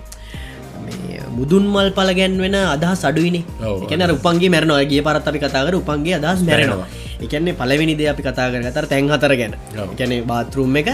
[1.38, 3.42] මුදුන් මල් පල ගැන්වෙන අදහ සඩුවනි.
[3.84, 6.88] එකන උපන්ගේ මැරනවා ගිය පරත් අපි කතාකර උපන්ගේ අදහස් මැරෙනවා
[7.22, 9.54] එකන්නේ පලවෙනිදේ අපි කතා කර තර තැන් හතර ගැන.
[9.84, 10.88] එකැනෙ බාතරුම් එක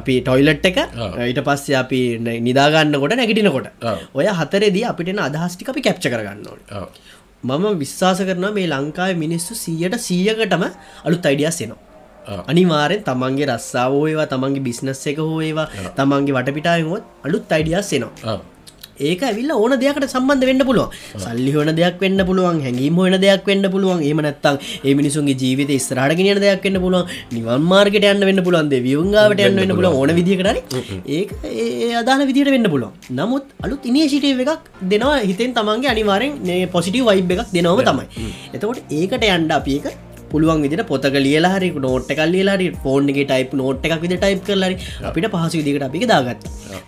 [0.00, 0.78] අපි ටොයිලට් එක.
[1.28, 2.00] ඊට පස්සේ අපි
[2.48, 3.68] නිදාගන්නකොට නැගටිනකොට.
[4.18, 6.88] ඔය හතරේදී අපිට අදහස්ටි අපි කැප්ච කරගන්න ඕන ඔව්.
[7.44, 10.64] මම විශ්වාස කරන මේ ලංකාව මිනිස්සු සීයට සීයකටම
[11.06, 11.80] අලුත් අයිඩියස් එනවා.
[12.50, 15.66] අනිවාරෙන් තමන්ගේ රස්සාාව ඒවා තමන්ගේ බිස්නස් එක හෝ ඒවා
[15.98, 18.36] තමන්ගේ වටපිටාය හොත් අලුත් අයිඩියස් එනවා.
[19.10, 20.90] ඒක ඇවිල්ල ඕන දෙයකට සම්බන්ධ වෙන්න පුළුවන්.
[21.24, 24.02] සල්ලි හොන දෙයක් වෙන්න පුළුවන් හැඟීම හොන දෙයක් වෙන්න පුළුවන්.
[24.08, 27.10] ඒම නැත්තම් ඒ මිනිසුන්ගේ ජීවිත ස්රාට ගෙන දෙයක් වෙන්න පුළුවන්.
[27.36, 28.70] නිවන් මාර්ගට යන්න වෙන්න පුළුවන්.
[28.88, 29.98] වියුංගාවට යන්න වෙන්න පුළුවන්.
[30.00, 30.60] ඕන විදිකරන
[31.18, 32.94] ඒක ඒ අදාන විදිට වෙන්න පුළුවන්.
[33.20, 35.18] නමුත් අලුත් ඉනිශිටේ එකක් දෙනවා.
[35.30, 36.40] හිතෙන් තමන්ගේ අනිවාරෙන්
[36.76, 38.32] පොසිටව වයිබ් එකක් දෙනවම තමයි.
[38.56, 43.52] එතකොට ඒකට යන්ඩ අපි එක පුළුවන් විදිට පොතක ලියලා හරි නෝට් එක ලියලාරි ෆෝන්ගේ ටයිප්
[43.60, 44.76] නෝට් එකක් විදි ටයිප් කරලරි
[45.08, 46.46] අපිට පහසු විදිකට අපි දාගත්ත.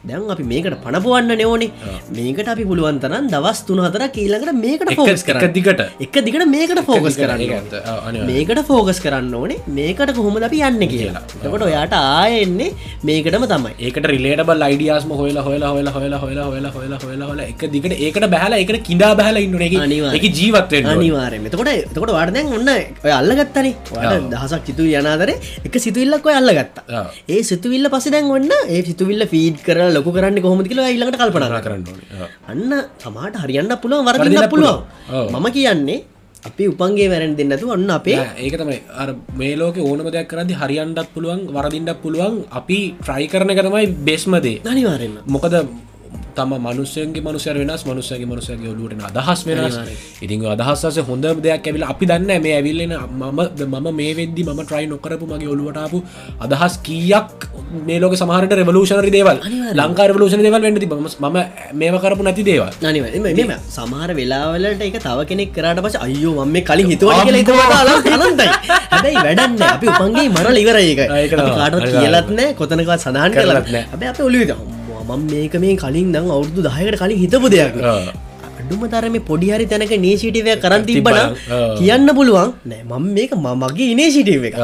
[0.08, 1.70] දැන් අපි මේකට පණපුවන්න නෝනේ
[2.18, 5.84] මේකට අපි පුළුවන්තරන් දවස් තුන හතර කීලකට මේකට ෆෝකස් කර එක දිගට.
[6.06, 8.20] එක දිකට මේකට ෆෝකස් කරන්න.
[8.32, 9.60] මේකට ෆෝකස් කරන්න ඕනේ.
[9.78, 11.24] මේකට කොහොමද අපි යන්න කියලා.
[11.36, 12.70] එතකොට ඔයාට ආයෙන්නේ
[13.04, 13.74] මේකටම තමයි.
[13.80, 18.26] ඒකට රිලේටබල් අයිඩියස්ම හොයලා හොයලා හොයලා හොයලා හොයලා හොයලා හොයලා හොයලා හොයලා එක දිගට ඒකට
[18.34, 22.72] බැහලා ඒකට කිඩා බැහලා ඉන්න එක ජීවත්වෙන් අනිවාරය එතකොට එතකොට වාඩදැන් ඔන්න
[23.04, 23.74] ඔය අල්ලගත්තනේ
[24.14, 24.30] ඔව්.
[24.32, 25.30] දහසක් සිතු යනාදර
[25.66, 27.04] එක සිතුවිල්ලක් ඔය අල්ලගත්තා.
[27.28, 31.62] ඒ සිතුවිල්ල පස දැන් ඔන්න ඒ සිතුවිල්ල ෆීඩ් කර ලොක කරන්න කොහොමති කියලා ඊළඟට කල්පනා
[31.66, 31.84] කරන්න.
[32.48, 32.72] අන්න
[33.04, 34.42] සමාට හරියන්න පුළුවන් වරදින්න.
[35.12, 35.30] ඔව්.
[35.34, 36.00] මම කියන්නේ
[36.44, 41.08] අපි උපන්ගේ වැරෙන් දෙන්නතු ඔන්න අපේ ඒක තමයි අර මේ ලෝක ඕනම දෙයක් කරදි හරියන්ඩත්
[41.14, 45.54] පුළුවන් වරදින්ඩක් පුළුවන් අපි ට්‍රයි කරන එක තමයි බෙස්මදේ අනිවාරෙන්න්න මොකද
[46.38, 49.76] තම මනුස්සයන්ගේ මනුසය වෙනස් මනුස්සයගේ මනුසයගේ ඔලුවට අදහස් වෙනස්.
[50.24, 53.40] ඉතින් අදහස්ස හොඳ දෙයක් ඇවිල අපි දන්න මේ ඇවිල්ලෙන මම
[53.74, 55.98] මම මේ වෙද්දි ම ට්‍රයි නොකරපු මගේ ඔලුවටාපු
[56.46, 57.48] අදහස් කීයක්
[57.88, 59.38] මේ ලෝක සමහරට රෙවලූෂණරි දේවල්
[59.80, 61.38] ලංකා රවලූෂණ දේවල් වෙන්නති ම
[61.80, 62.72] මේම කරපු නැති දේවල්.
[62.90, 67.20] අනිම සමහර වෙලාවලට එක තව කෙනෙක් කරට පස අයෝ මම කලින් හිතුවා
[68.14, 68.48] අනන්තයි
[68.92, 71.00] හැබැයි වැඩන්න අපි උපන්ගේ මරල ඉවර ඒක.
[71.58, 73.76] කාට කියලත්නෑ කොතනකවත් සඳහන් කරලත්න
[74.08, 74.52] අප ඔලුවිද
[75.08, 77.74] මම මේක මේ කලින් දම් අවුදු දහයකට කලින් හිතපු දෙයක්.
[78.60, 81.18] අඩුම තරම පොඩිහරි තැනක නේසිටිවය කරන් තිබන
[81.80, 82.48] කියන්න පුළුවන්.
[82.70, 83.32] නෑ මම මේක
[83.64, 84.56] මගේ ඉනේසිටව එක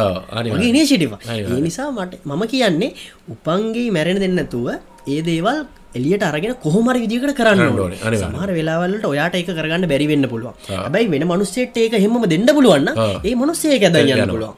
[0.55, 2.91] මගේ ඉනේසිටිව ඒ නිසා මට මම කියන්නේ
[3.35, 4.67] උපන්ගේ මැරෙන දෙන්නතුව
[5.15, 5.59] ඒ දේවල්
[5.99, 7.61] එලියට අරගෙන කොහොමර විදිකට කරන්න
[8.23, 10.55] සමහර වෙලාවලට ඔයාට එක කරගන්න බැරිවෙන්න පුළුවන්.
[10.95, 12.89] බැයි වෙන මනුස්සේට ඒක හෙම දෙන්න පුළුවන්න
[13.29, 14.55] ඒ මනුස්සේ ඇද යන්න පුළුවන්.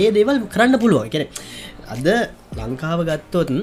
[0.00, 1.08] ඒ දේවල් කරන්න පුළුවන්.
[1.12, 1.24] කෙන
[1.94, 2.06] අද
[2.60, 3.58] ලංකාව ගත්තොත්න්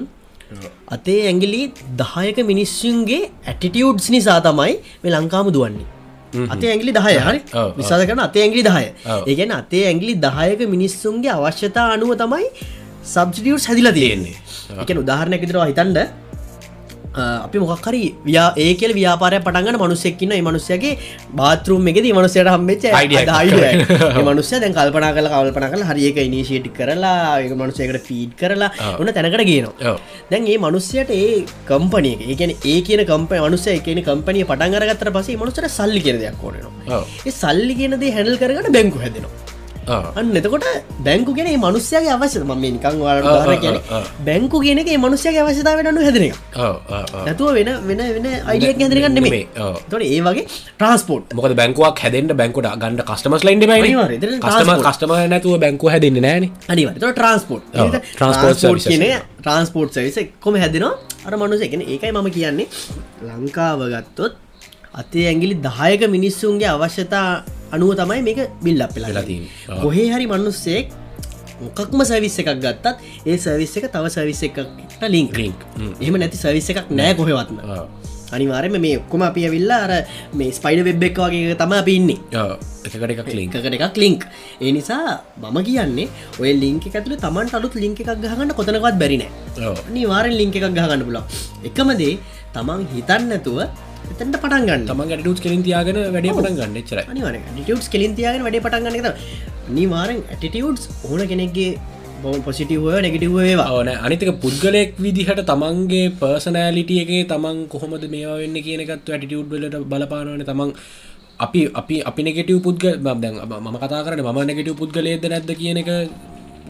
[0.96, 1.60] අතේ ඇගිලි
[2.00, 5.86] දහයක මිනිස්සුන්ගේ ඇටිටියුඩ්ස් නිසා තමයි මේ ලංකාම දුවන්නේ.
[6.54, 7.40] අතේ ඇගලි දහය හරි?
[7.78, 8.84] විසාද කරන අතේ ඇගලි දහය.
[9.30, 12.46] ඒගැන අතේ ඇගලි දහයක මිනිස්සුන්ගේ අවශ්‍යතා අනුව තමයි
[13.14, 14.36] සබ්සිටියුට් හැදිලා තියෙන්නේ.
[14.82, 15.98] එක උදාහරණයක් විදිරවා හිතන්ඩ
[17.16, 20.92] අපි මොක්හරි ව්‍යා ඒකෙල් ව්‍යාපාරය පටන්ගන්න මනුස්සෙක්කින්න මනුස්සයගේ
[21.34, 22.84] බාතරුම් එකෙද මනුස්සයට හම්බෙච
[24.20, 29.44] මනුස්ස දැන් කල්පනා කල කල්පන කල හරික ඉනිශේටි කරලා ඒ මනුසයකට ෆීඩ් කරලා ඔන්න තැනකට
[29.44, 29.96] ගේනවා
[30.30, 31.32] දැන් ඒ මනුස්සයට ඒ
[31.66, 36.46] කම්පනය ඒකන ඒ කියන කම්ප මනුස්ස එකන කම්පනිය පටන් අරගත්තර පසේ මනුසට සල්ලි කියෙන දෙයක්
[36.46, 39.45] ඕනවා ඒ සල්ලි කියනදේ හැඩල් කරගට බැංකු හැදෙනවා
[39.88, 40.66] අන්න එතකොට
[41.06, 43.78] බැංකු ගෙන මනුස්්‍යගේ අවශ්‍ය ම නිකං වාට කියන
[44.28, 46.26] බැංකු කියනගේ මනුස්්‍යගේ අවශ්‍යතාවට අනු හැදන
[47.26, 49.42] නැතුව වෙන වෙන වෙන අයිඩියක් හැදරගන්න නෙමේ
[49.90, 53.64] තොට ඒ වගේ ට්‍රන්ස්පෝට් මොකද බැංකුවක් හැදෙන්ට බැංකුට ගන්න කස්ටමස් ලයින්ඩ
[54.42, 57.64] කස්ටම කස්ටම නැතුව බැංකු හැදන්න නෑන අනිවට ට්‍රන්ස්පෝට්
[58.12, 59.06] ට්‍රන්ස්පෝට් කියන
[59.38, 60.94] ට්‍රන්ස්පෝට් සවිස කොම හැදෙනවා.
[61.26, 62.66] අර මනුස එකන ඒකයි මම කියන්නේ.
[63.22, 64.34] ලංකාව ගත්තොත්
[64.94, 67.28] අතේ ඇගිලි දහයක මිනිස්සුන්ගේ අවශ්‍යතා
[67.72, 69.44] අනුව තමයි මේක බිල්ලක් පෙලාලතින්
[69.82, 70.94] කොහේ හරි මනුස්සෙක්
[71.58, 75.60] මොකක්ම සවිස්ස එකක් ගත්තත් ඒ සවිස්ස එක තව සවිස්ස එකට ලිංක් ලින්ක්
[76.00, 77.62] එහම නැති සවිස්ස එකක් නෑ කොහෙවත්න
[78.32, 79.92] අනිවාරම මේ ඔක්කොම අපි ඇවිල්ලා අර
[80.34, 82.18] මේ ස්පයිඩ වෙබ් එක වගේ තම පින්නේ
[82.84, 84.22] එකකට එකක් ලින්ක් එකට එකක් ලින්ක්
[84.60, 86.08] ඒ නිසා මම කියන්නේ
[86.40, 91.24] ඔය ලින්ක ඇතුල තමන් අලුත් ලින්ක එකක් ගහන්න කොතනවත් බැරිනෑ නිවාරෙන් ලින්ක එකක් ගහන්න පුලා
[91.64, 92.14] එකමදේ
[92.54, 93.58] තමන් හිතන්නතුව
[94.12, 97.00] එතට පටන්ගන්න තම ටස් කෙලින් තියාගෙන වැඩ පටන් ගන්න චර
[97.58, 99.12] ටස් කෙලින් තියාගෙන වැඩ පටන්ගන්න
[99.72, 101.70] නිවාරෙන් ඇටිටියුඩ්ස් ඕන කෙනෙක්ගේ
[102.22, 103.36] බොම පොසිටව නෙගටව
[103.66, 110.72] ඕන අනිතක පුද්ගලෙක් විදිහට තමන්ගේ පර්සනෑලිටියගේ තමන් කොහොමද මේවා වෙන්න කියනකත් ඇටිටියුඩ් වලට බලපානවන තමන්
[111.38, 115.90] අපි අපි අපි නෙගටව පුද්ග දැන් ම කතා කරන ම නෙගටව පුද්ගලේද නැද්ද කියන එක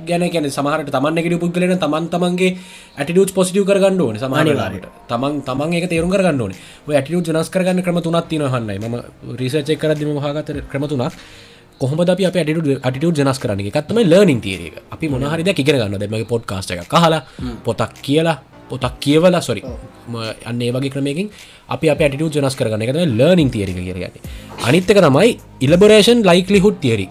[0.08, 2.52] ගැන ගැන සමහට තමන්නෙකට පුද්ගලන තමන් තමන්ගේ
[2.98, 6.54] ඇටිඩස් පොසිටව කරගන්න ඕන සමානලාට තමන් තමන් එක තේරුම් කරගන්න ඕන.
[6.90, 8.96] ඇටිඩ ජනස් කරගන්න ක්‍රම තුනත් තින හන්නයි ම
[9.36, 11.20] රිසච් කරදම හගත ක්‍රම තුනක්.
[11.80, 16.88] කොහොමද අපි අටිට අටිට ජනස් කරන එකත්තම ලර්නිින් තේරක අපි මොනහරිද ඉගෙනගන්න දෙමගේ පොඩ්කාස්ට එක
[16.88, 17.20] කහලා
[17.64, 18.36] පොතක් කියලා
[18.70, 19.62] පොතක් කියවලා සොරි
[20.44, 21.28] අන්න වගේ ක්‍රමයකින්
[21.68, 24.14] අපි අප ඇටිට ජනස් කරගන්න එකත ලර්නිින් තේරක කියරගන්න
[24.64, 25.30] අනිත්තක තමයි
[25.60, 27.08] ඉලබරේෂන් ලයිකලි හුට් තේරී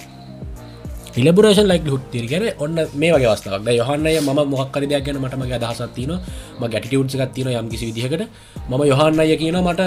[1.16, 6.12] ඉලබරේෂන් ලයික් හුත් තිරගෙන ඔන්න මේ වගේ වස්ථාවක් යොහන්නය ම මොහක්කරි දෙයක් ගැන මටම අදහසත්තින
[6.12, 8.28] ම ගැටියුට් ගත්තින යම් කිසි විදිහකට.
[8.70, 9.82] ම යොහන්නය කියන මට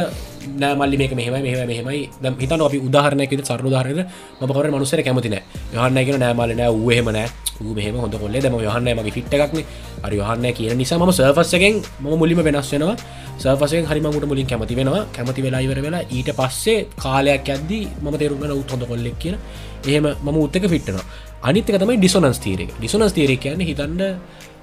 [0.56, 2.08] නෑමල්ලි මේක මෙහම මෙහ මෙහමයි.
[2.22, 4.00] ද හිතන අපි උදාහරනයක සරුදාහරන
[4.40, 5.36] මකර මනුසර කැමතින
[5.74, 6.72] යහන්න කියන නෑමල නෑ.
[6.80, 7.28] වහෙමනෑ
[7.76, 8.40] මෙහම හොඳ කොල්ලේ.
[8.40, 9.60] දම යහන්න මගේ ෆිට්ටක්න
[10.04, 12.96] අර යහන්න කියන නිසා ම සර්ෆස්සකෙන් ම මුලිම වෙනස් වෙනවා.
[13.36, 15.04] සර්පසයෙන් හරිමට මුලින් කැමති වෙනවා.
[15.12, 19.36] කැමති වෙලා ඉවර වෙලා ඊට පස්සේ කාලයක් ඇද්දී ම තේරුම්ගන උත් හොඳ කොල්ලෙක් කියන
[19.84, 21.06] එහෙම මම උත්තක ෆිට්ටනවා
[21.42, 24.02] අනිත්තක තමයි ඩිසොනස් තීරක ඩිසොනස් තීරක කියන්න හිතන්න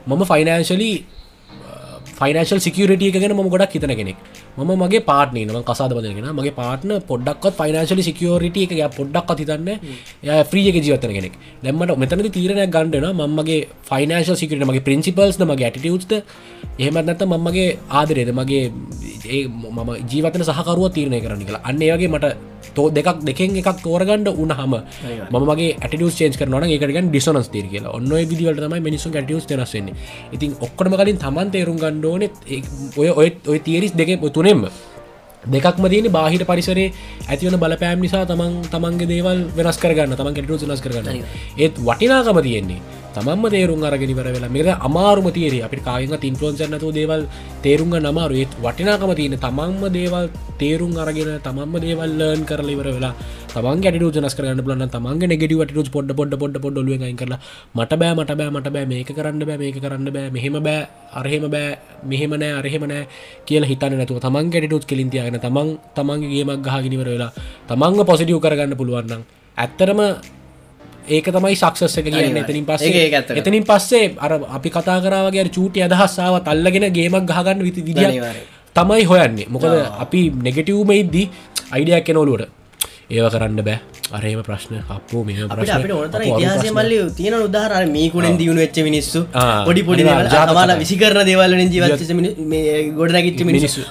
[0.07, 0.91] මම ෆයිනන්ශලි
[2.16, 4.18] ෆයිනශල් සිකරටිය ගැන ම ගොඩක් හිතන කෙනෙක්.
[4.57, 9.76] ම මගේ පාටන ම කසාද බදගෙන මගේ පාටන පොඩ්ඩක්ත් ෆයිනශලි සිකෝරිට එක පොඩ්ඩක් අතිතන්න ය
[10.45, 11.36] ්‍රියක ජීවතන කෙනෙක්.
[11.63, 16.11] දැම්මට මෙතන තීරණ ගණඩන මගේ ෆයිනශල් සිකට මගේ පින්සිපල්ස් මගේ ඇටියුත්ත
[16.80, 18.63] එහෙමත් නැත මමගේ ආදරේද මගේ
[19.68, 21.63] මම ජීවතන සහකරුව තීරණය කරන්න කියලා.
[21.63, 22.36] අන්න ඒගේ මට
[22.76, 24.74] තෝ දෙකක් දෙකෙන් එකක් තෝරගන්න උනහම
[25.45, 27.95] මගේ ඇටියස් චේන්ස් කරන ඒකටගන් ඩිසනස් තේර කියලා.
[27.97, 29.95] ඔන්න විදිවලටම මිනිසු ඇටියස් නස්සන්නේ
[30.32, 32.34] ඉතින් ඔක්කට මලින් තමන් තේරුම් ගණ්ඩෝනෙත්
[32.97, 34.66] ඔය ඔය ඔය තේරිස් දෙක තුනෙම
[35.45, 36.93] දෙකක්ම දන බාහිට පරිසරේ
[37.30, 41.26] ඇතිවන බලපෑම් නිසා තමන් තමන්ගේ දේවල් වෙනස් කරගන්න තමන් කෙටු වෙනස් කරගන්න.
[41.58, 42.82] ඒත් වටිනාකම තියෙන්නේ
[43.16, 47.22] තමන්ම තේරුම් අරගෙනවර වෙලා මේක අමාරුම තේරේ අපිට කායක තින්පලෝන්සන්නතු දේවල්
[47.61, 53.13] තේරුම් නමාරු ඒත් වටිනාකම තියෙන තමන්ම දේවල් තේරුම් අරගෙන තමන්ම දේවල්ලර්න් කරලිවර වෙලා
[53.49, 57.39] තමන් ගැඩු ජනස් කරන්න බලන්න තමන්ගේ නෙගෙටවට රුස් පොඩ පොඩ පොඩ පොඩ ොලුව කරලා
[57.76, 60.80] මට බෑ මට බෑ මට බෑ මේක කරන්න බෑ මේක කරන්න බෑ මෙහෙම බෑ
[61.13, 61.68] අරහෙම බෑ
[62.05, 63.03] මෙහෙමනෑ අරහෙමනෑ
[63.45, 67.32] කියලා හිතන්න නැතුව තමන් ගැඩටුත් කෙලින්තියගෙන තමන් තමන්ගේ ගේමක් ගහගනිවර වෙලා
[67.70, 69.24] තමන්ග පොසිටිය් කරගන්න පුළුවන්නම්
[69.57, 70.01] ඇත්තරම
[71.08, 72.38] ඒක තමයි සක්සස්ස එක කියන්න.
[72.38, 73.38] එතනින් පස්සේ ඇත්තට.
[73.38, 78.22] එතනින් පස්සේ අර අපි කතා කරාවගේ චූටි අදහස්සාාව තල්ලගෙන ගේමක් ගහගන්න විති විදිිය.
[78.76, 79.47] තමයි හොයන්නේ.
[79.49, 81.30] මොකද අපි නෙගෙටවම ඉද්දී
[81.72, 82.55] අයිඩයක් කෙනවලුවට
[83.12, 83.80] ඒව කරන්න බෑ.
[84.14, 84.76] අරේම ප්‍රශ්න.
[84.89, 85.82] අපෝ මෙ ප්‍රශ්න.
[86.74, 89.24] මල්ලි තියෙන උදාහර මීකුණෙන් දියුණු වෙච්ච මිනිස්සු
[89.66, 90.78] පොඩි පොඩි කතා.
[90.78, 92.01] විසිකරන දේවල්ලින් ජීවත්ච
[92.95, 93.82] ගොඩ නැගිච්ච මිනිස්සු.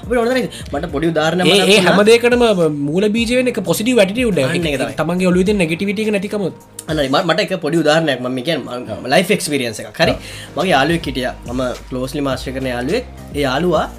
[0.72, 4.96] මට පොඩි උදාහරණ ඒ හැමදේකටම මූල බීජවෙන එක පොසිටි වැට උඩ එක.
[4.96, 6.52] තමන්ගේ ඔලුද නැගටිවිට නැතිකමත්.
[6.88, 8.60] අන්න ම- මට එක පොඩි උදාහරණයක් ම කියන්
[9.04, 10.12] ලයි් එක්ස්පිරියන්ස එක හරි?
[10.56, 11.26] මගේ යාලුව හිටිය.
[11.52, 13.04] මම කලෝස්ලි මාශ්‍ය කරන යාලුවෙක්
[13.34, 13.90] ඒ යාලුවා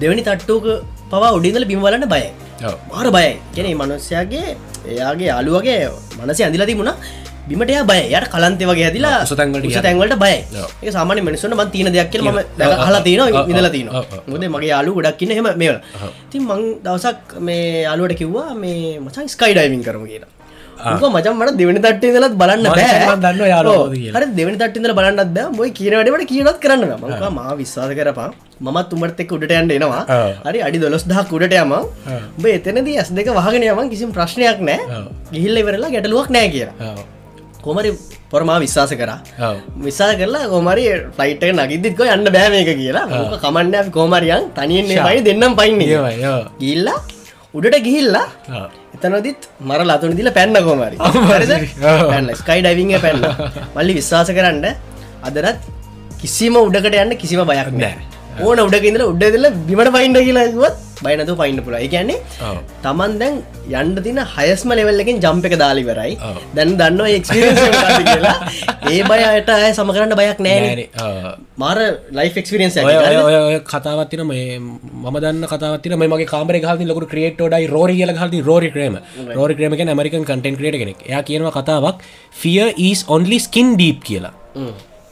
[0.00, 0.64] දෙවැනි තට්ටෝක
[1.10, 2.30] පවා උඩිඳල බිම්වලන්න බයයි
[2.90, 3.36] මාර බයයි.
[3.54, 4.56] කෙනෙ මනුස්්‍යයාගේ
[4.88, 5.78] එයාගේ යාලුවගේ
[6.18, 6.92] මනස ඇඳිල තිබුණ.
[7.48, 9.32] බිමට බය යට කලන්තය වගේ ඇදිලා උස
[9.86, 10.34] තැන්වලට බය.
[10.82, 12.38] ඒ සාමාන්‍ය මිනිසුන්ට මන් තියන දෙයක් කියල ම
[12.88, 14.06] හලා තියන ඉඳල ඔව්.
[14.30, 15.78] මුද මගේ යාලු ගොඩක් කියන්න හෙම මේවල.
[16.30, 20.35] තින් මං දවසක් මේ යාලුවට කිව්වා මේ මචන් ස්කයි ඩයිවින් කරම කියලා
[20.76, 22.88] ක මචන් මට දෙවනි තට්ටේ දලත් බලන්න බෑ.
[23.96, 24.20] කියලා.
[24.20, 25.52] හරි දෙවනි තට්ටිදල බලන්නත් බෑ.
[25.58, 30.02] මොයි කියනවැඩට කියනත් කරන්න මක මා විශ්වාස කරපා මත් උමට එක් උඩට යන්න එනවා.
[30.46, 31.72] හරි අඩි දොස් දහක් උඩට යම.
[32.38, 33.80] උඹ එතනදී ඇස් දෙක වහගෙන යම.
[33.94, 34.80] කිසිම ප්‍රශ්නයක් නෑ.
[35.34, 36.94] ගිහිල්ල ඉවරලා ගැටලුවක් නෑ කියලා.
[37.64, 37.90] කොමරි
[38.30, 39.18] පොරමා විශ්වාස කරා.
[39.86, 40.84] විසා කරලා කොමරි
[41.16, 43.06] ෆලයිට නගිදිත්ක යන්න බෑ මේක කියලා.
[43.10, 46.00] මොක කමන්න කෝමරියන් තනියෙන් පයි දෙන්නම් පයින්නේ
[46.62, 46.98] ගිල්ලා
[47.54, 48.26] උඩට ගිහිල්ලා
[48.96, 50.96] එතනදිත් මර ලතුන දිල පැන්න කෝමරි
[52.34, 53.22] ස්කයි ඩයිවිං පැන්න.
[53.76, 54.66] මල්ලි විශ්වාස කරන්න
[55.22, 55.60] අදරත්
[56.18, 61.80] කිසිම උඩකට යන්න කිසිම බයක් නෑ ඕන උඩකින්දල උඩදල බිමට පයින්ඩ කියලාවත් බයිනතු පයින්න පුලා
[61.86, 62.18] එකන්නේ
[62.84, 63.34] තමන් දැන්
[63.80, 66.12] යන්ඩ තින හයස්ම ලෙවල්ලකින් ජම්ප එක දාලිවරයි.
[66.56, 67.24] දැන් දන්න එක්
[68.10, 68.36] කියලා.
[68.92, 70.86] ඒ බයට අය සමකරන්න බයක් නෑ
[71.62, 71.78] මාර
[72.18, 77.96] ලයි් එක්ස්පිරියන්ස් ඔය කතාවත්තින මේ මම දන්න කතාවත්තින මේ මගේ කාමර හල් ලොක ක්‍රේටෝඩයි රෝරි
[78.00, 79.00] කියල හල්ති රෝරි ක්‍රේම
[79.38, 81.00] රෝරි ක්‍රමක ඇමරිකන් කටන් ක්‍රේට කෙනෙක්.
[81.10, 82.04] එයා කියනවා කතාවක්
[82.42, 84.34] fear is only skin deep කියලා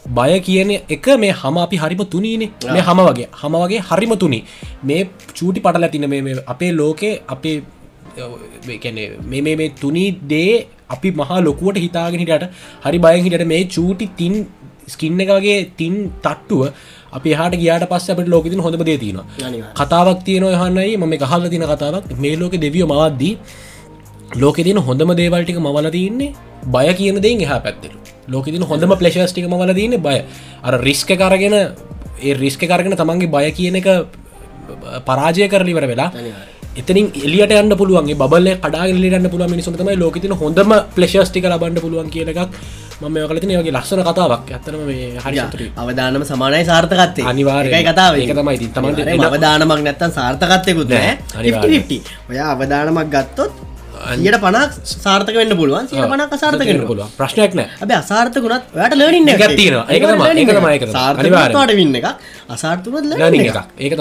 [0.07, 2.51] බය කියන එක මේ හම අපි හරිම තුනීනේ.
[2.73, 3.29] මේ හම වගේ.
[3.41, 4.45] හම වගේ හරිම තුනි.
[4.85, 7.63] මේ චූටි පටල තින මේ අපේ ලෝකේ අපේ
[9.31, 12.45] මේ මේ තුනී දේ අපි මහා ලොකුවට හිතාගෙන හිටට
[12.85, 14.47] හරි බයෙන් හිට මේ චූටි තින්
[14.89, 15.95] ස්කින්න එක වගේ තින්
[16.25, 16.63] තට්ටුව
[17.13, 19.27] අපි හට ගියාට පස්ස අපට ලෝකතින් හොඳ දේ තියෙනවා.
[19.81, 22.05] කතාවක් තියන හන්නයි මම ගහල තින කතාවක්.
[22.25, 23.35] මේ ලෝක දෙවියෝ මවද්දී
[24.43, 26.33] ලෝක තින හොඳම දේවල්ටික මවල තියන්නේ
[26.75, 27.97] බය කියන දෙ එහා පැත්තරු
[28.29, 30.19] ලෝක තින හොඳම පලේශස්ටික මවල තියන්නේ බය
[30.63, 31.55] අර රිස්ක කරගෙන
[32.21, 33.89] ඒ රිස්ක කරගෙන තමන්ගේ බය කියන එක
[35.07, 36.11] පරාජය කරලිවර වෙලා
[36.77, 42.33] එතනින් එලියට යන්න පුළුවන්ගේ බල කඩාගලට පුළුව මිනිසුන් තමයි ලෝකතින හොඳම පලේශස්ටික ලබන්න පුළුවන් කියන
[42.33, 42.43] එකක්
[43.01, 45.67] මම කලතින වගේ ලස්සන කතාවක් ඇත්තනම මේ හරි.
[45.77, 47.75] අවදානම සමානයි සාර්ථකත්තේ අනිවාර්යයෙන්.
[47.75, 48.57] එකයි කතාව ඒක තමයි
[49.05, 51.83] එන- අවදානමක් නැත්තන් සාර්ථකත්තයකුත් නෑ, නෑ අනිවාර්යයෙන්.
[51.83, 52.03] 50-50.
[52.31, 53.53] ඔය අවදානමක් ගත්තොත්
[54.15, 56.95] සියට පනක් සාර්ථක වෙන්න පුළුවන් සියට පනක් අසාර්ථක වෙන්න පුළුවන්.
[56.95, 57.17] පුළුවන්.
[57.19, 58.65] ප්‍රශ්නයක් නෑ ඇබ අසාර්ථකුණත්
[59.91, 60.93] ඒක තමයි.
[60.93, 62.07] සාර්ථකවට වින්න එක
[62.47, 63.93] අසාර්ථකුත් ලනින් එක ඒක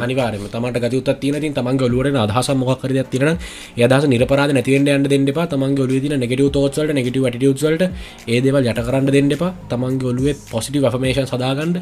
[0.00, 3.36] අනිවාරම තමට ගතුත් තින තමන්ගේ ඔලුවට අදහස මොක්කර තිරන
[3.78, 7.84] යදස නිරපරාද නැතිවෙන්ට යන්න දෙන්නපා තමන්ගේ ඔලු තින නෙගටව තෝත්වලට නෙගටව ටවල්ට
[8.28, 11.76] ඒදවල් යට කරන්න දෙන්නපා තමන්ගේ ඔලුවේ පොසිටි වෆමේෂන් සදාගන්න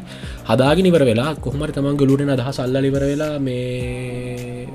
[0.49, 4.67] හදාගෙන ඉවර වෙලා කොහමර තමන්ගේ ලුටන අදහ සල්ලිවර වෙලා මේ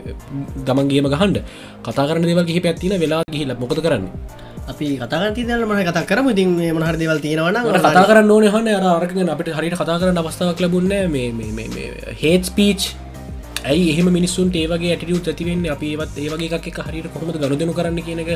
[0.65, 1.39] ගමන්ගේම ගහන්ඩ
[1.87, 4.05] කතා කරන දෙවල් කිහි පැත්තින වෙලා ගිහිල මොකද කරන්න?
[4.72, 6.26] අපි කතාගති දල මන කතා කරම.
[6.35, 10.93] ඉතින් මොනහර දෙවල් තියෙනවන කතා කරන්න ඕන හන්න අරගෙන අපට හරිට කතා කරන්න අවස්ථාවක් ලබුන්න
[12.22, 12.82] හේත් ස්පීච්
[13.70, 18.01] ඇයි එහම මිනිස්සුන් ඒවගේ ඇටියුත් ඇතිවෙන්න අපි ඒවත් ඒවගේ එකක් එක හරිට කොහොමද ගනුදනු කරන්න
[18.09, 18.30] කියනක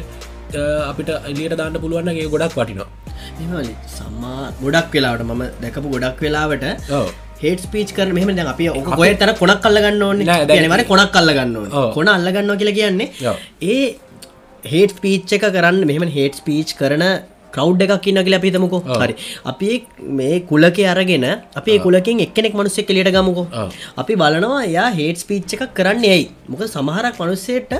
[0.90, 2.88] අපිට එලියට දාන්න පුළුවන්ගේ ගොඩක් වටිනවා.
[3.96, 6.64] සම්මා ගොඩක් වෙලාවට මම දැකපු ගොඩක් වෙලාවට.
[7.42, 10.84] හේට පීච් කරන මෙහම දැන් අපි ඔක ගොය තැන කොනක් කල්ලගන්න ඕන්න නෑ, දැන්- මර
[10.84, 11.54] කොනක් කල්ලගන්න.
[11.94, 13.08] කොන අල්ලගන්න කියලා කියන්නේ.
[13.64, 13.96] ඒ
[14.64, 17.04] හේට පීච් එක කරන්න මෙහම හේට පීච් කරන
[17.56, 19.14] කව් එකක් ඉන්න කියලා පිතමකෝ හරි.
[19.50, 19.68] අපි
[20.20, 21.26] මේ කුලක අරගෙන
[21.60, 23.46] අපි කුලකින් එක්කෙනෙක් මනුස්සෙක් කෙලියට ගමුකෝ.
[24.02, 26.26] අපි බලනවා යා හේට ස්පීච් එකක් කරන්න ඇයි?
[26.50, 27.72] මොක සමහරක් මනුස්සේට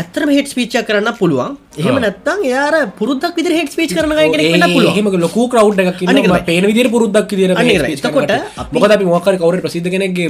[0.00, 1.58] ඇත්තරම හේට ස්පීච්චක් කරන්න පුළුවන්.
[1.80, 4.96] එහෙම නැත්තං යාර පුරුද්දක් විදිර හේට ස්පීච් කරන කෙනෙක් වෙන්න පුළුවන්.
[4.98, 6.42] හෙම ලොකු කව් එකක් තමයි.
[6.50, 7.78] පේන විදිර පුරුද්දක් තමයි.
[7.96, 8.34] එතකොට
[8.74, 10.28] මොකද අපි මොකර කවර ප්‍රසිද්ධ කෙනෙක්ගේ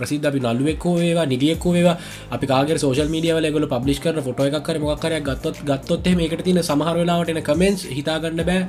[0.00, 1.96] ප්‍රසිද්ධ අපි නල්ලුවෙක්කෝ වේවා නිදියෙක්කෝ වේවා
[2.36, 6.96] අපි කාගේ සෝල් මීඩියවල ගොල පබ්ලිස් කරන ෆොටෝ එකක්කර මොක්කර ගත්තොත් ගත්තොත් මේකට තින සමහර
[7.02, 8.64] වෙලාවට එන කමෙන්ස් හිතාගන්න බෑ.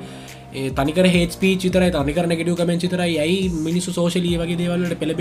[0.77, 5.13] තනිකර හේත් පීච තර තනිකරන ගෙඩු කමෙන්චි තර යයි මිනිස්සු සෝශලී වගේ දේවල්ලට පෙළ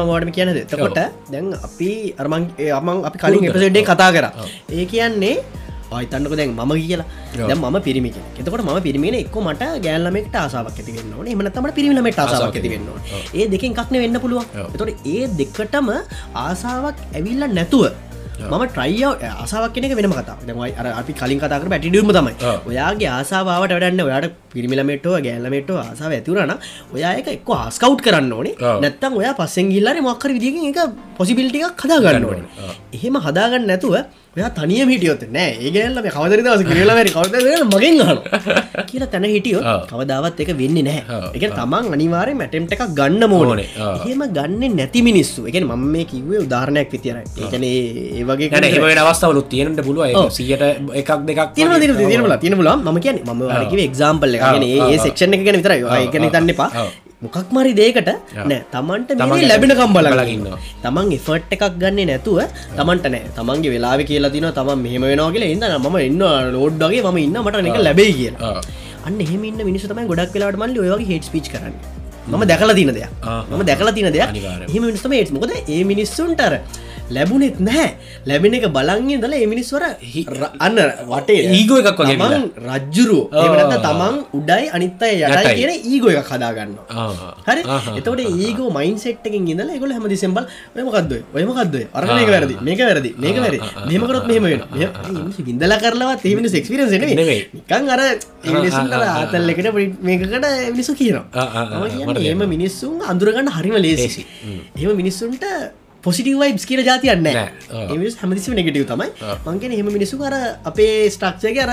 [0.00, 1.00] මවාටම කියන තකොට
[1.32, 1.90] දැන් අපි
[2.24, 2.44] අරමන්
[2.78, 4.26] අමන් අපි කලින් එපසෙඩ්ඩේ කතා කර.
[4.78, 5.34] ඒ කියන්නේ
[5.90, 8.10] පයිතන්නක දැන් මම කියලා ම පිරිමි
[8.40, 11.26] එතකොට ම පිරිමිෙන එක්ක මට ගෑල්ලමෙක්ට ආසාවක් ඇතිවෙන්න ඕන.
[11.34, 12.90] එමනත්තමට පිරිමිලමට ආසාවක් ඇතිවෙන්න
[13.34, 14.46] ඒ දෙකින් කක්න වෙන්න පුළුවන්.
[14.74, 15.88] එතොට ඒ දෙකටම
[16.46, 17.86] ආසාවක් ඇවිල්ල නැතුව
[18.38, 19.12] මම ට්‍රයියෝ
[19.44, 22.34] අසාවක් කෙනෙක වෙනම කතා දමයි අර අපි කලින් කතාකර පැටිඩියුම තමයි.
[22.70, 26.52] ඔයාගේ ආසාාවට වැඩන්න ඔයාට පිරිමිලමටෝ ගෑල්ලමටෝ ආසාාව ඇතිවරන
[26.96, 28.54] ඔයා එක එක් ආස්කව් කරන්න ඕනේ.
[28.84, 30.78] නැත්තම් ඔයා පස්සෙන් ගිල්ලර මොක්කර විදිිය එක
[31.18, 32.44] පොසිබිලිටික් හදාගන්න ඕන.
[32.96, 33.96] එහෙම හදාගන්න නැතුව
[34.36, 35.52] ඔයා තනියම හිටියොත් නෑ.
[35.66, 37.36] ඒගැල්ල කවදර දවස කියලවැරි කවද
[37.72, 38.18] මගෙන් හන
[38.90, 39.62] කියලා තැන හිටියෝ
[39.92, 41.00] කවදාවත් එක වෙන්න නෑ.
[41.36, 45.46] එක තමන් අනිවාරය මැටෙම්ට එකක් ගන්න මෝනේ එහෙම ගන්න නැති මිනිස්සු.
[45.48, 50.66] එක මම මේ කිවේ උදාරණයක් විතිර ඒකන ඒ වගේ හෙම අවස්ථාවලු තියෙනට පුළුව සියට
[51.00, 55.76] එකක් දෙකක් තින තිනල තිනල ම කියන ම වාගේ එක්සාම්පල් ඒ සෙක්ෂණ එක ගැන විතර
[55.80, 56.70] ඒකන තන්න එපා
[57.22, 58.08] මොකක් මරි දේකට
[58.50, 62.38] නෑ තමන්ට තමන් ලැබෙන කම්බල ලගන්න තමන් එෆට් එකක් ගන්න නැතුව
[62.78, 63.22] තමන්ට නෑ.
[63.38, 66.24] තමන්ගේ වෙලාව කියලා තින තමන් මෙහම වෙනවා කියලා ඉන්න ම ඉන්න
[66.56, 68.30] ලෝඩ්ඩගේ ම ඉන්න මට එක ලැබේ කිය
[69.06, 71.74] අන්න එහෙම ඉන්න මිනිස තමයි ගොඩක් වෙලාට මල්ලි ඔයගේ හෙට පිච් කරන්න.
[72.28, 73.10] මම දැකලා තින දෙයක්.
[73.50, 74.30] මම දැකලා තින දෙයක්.
[74.74, 76.52] හෙම මිනිස්තම ඒත් මොකද ඒ මිනිස්සුන්ටර
[77.14, 77.88] ලැබුණෙත් නැහැ.
[78.28, 79.82] ලැබෙන එක බලංගිය දල එමිනිස්වර
[80.66, 80.78] අන්න
[81.10, 86.72] වටේ ඒගෝ එකක් වගේ රජ්ජුරු එමනත තමන් උඩයි අනිත්තය යටයි කියන ඒගෝ එක කදාගන්න
[87.48, 87.62] හරි?
[87.98, 90.44] එතවට ඒගෝ මයින් සෙට්කින් ඉඳල ගොල හැම දිසෙම්බල්
[90.76, 93.60] ඔයමකක්ද ඔයමකක්ද අරන එක වැරදි මේක වැරදි මේක වැරදි.
[93.90, 94.62] මෙමකරත් මෙහම වෙන
[95.52, 99.68] ඉඳල කරලවත් ඒමිනි සෙක්ස්පිරන්ස නිකන් අර ආතල් එකට
[100.08, 101.24] මේකට මිනිසු කියනවා.
[102.28, 104.22] ඒම මිනිස්සුන් අඳුරගන්න හරිම ලේසි
[104.76, 105.44] එම මිනිස්සුන්ට
[106.06, 107.28] පොසිටව වයිබ්ස් කියල ජාතියන්න
[107.96, 109.08] මිස් හමදිසි නෙගටව තමයි.
[109.46, 110.34] මංගෙන හෙම මිනිසු කර
[110.64, 111.72] අපේ ස්ටක්ෂක අර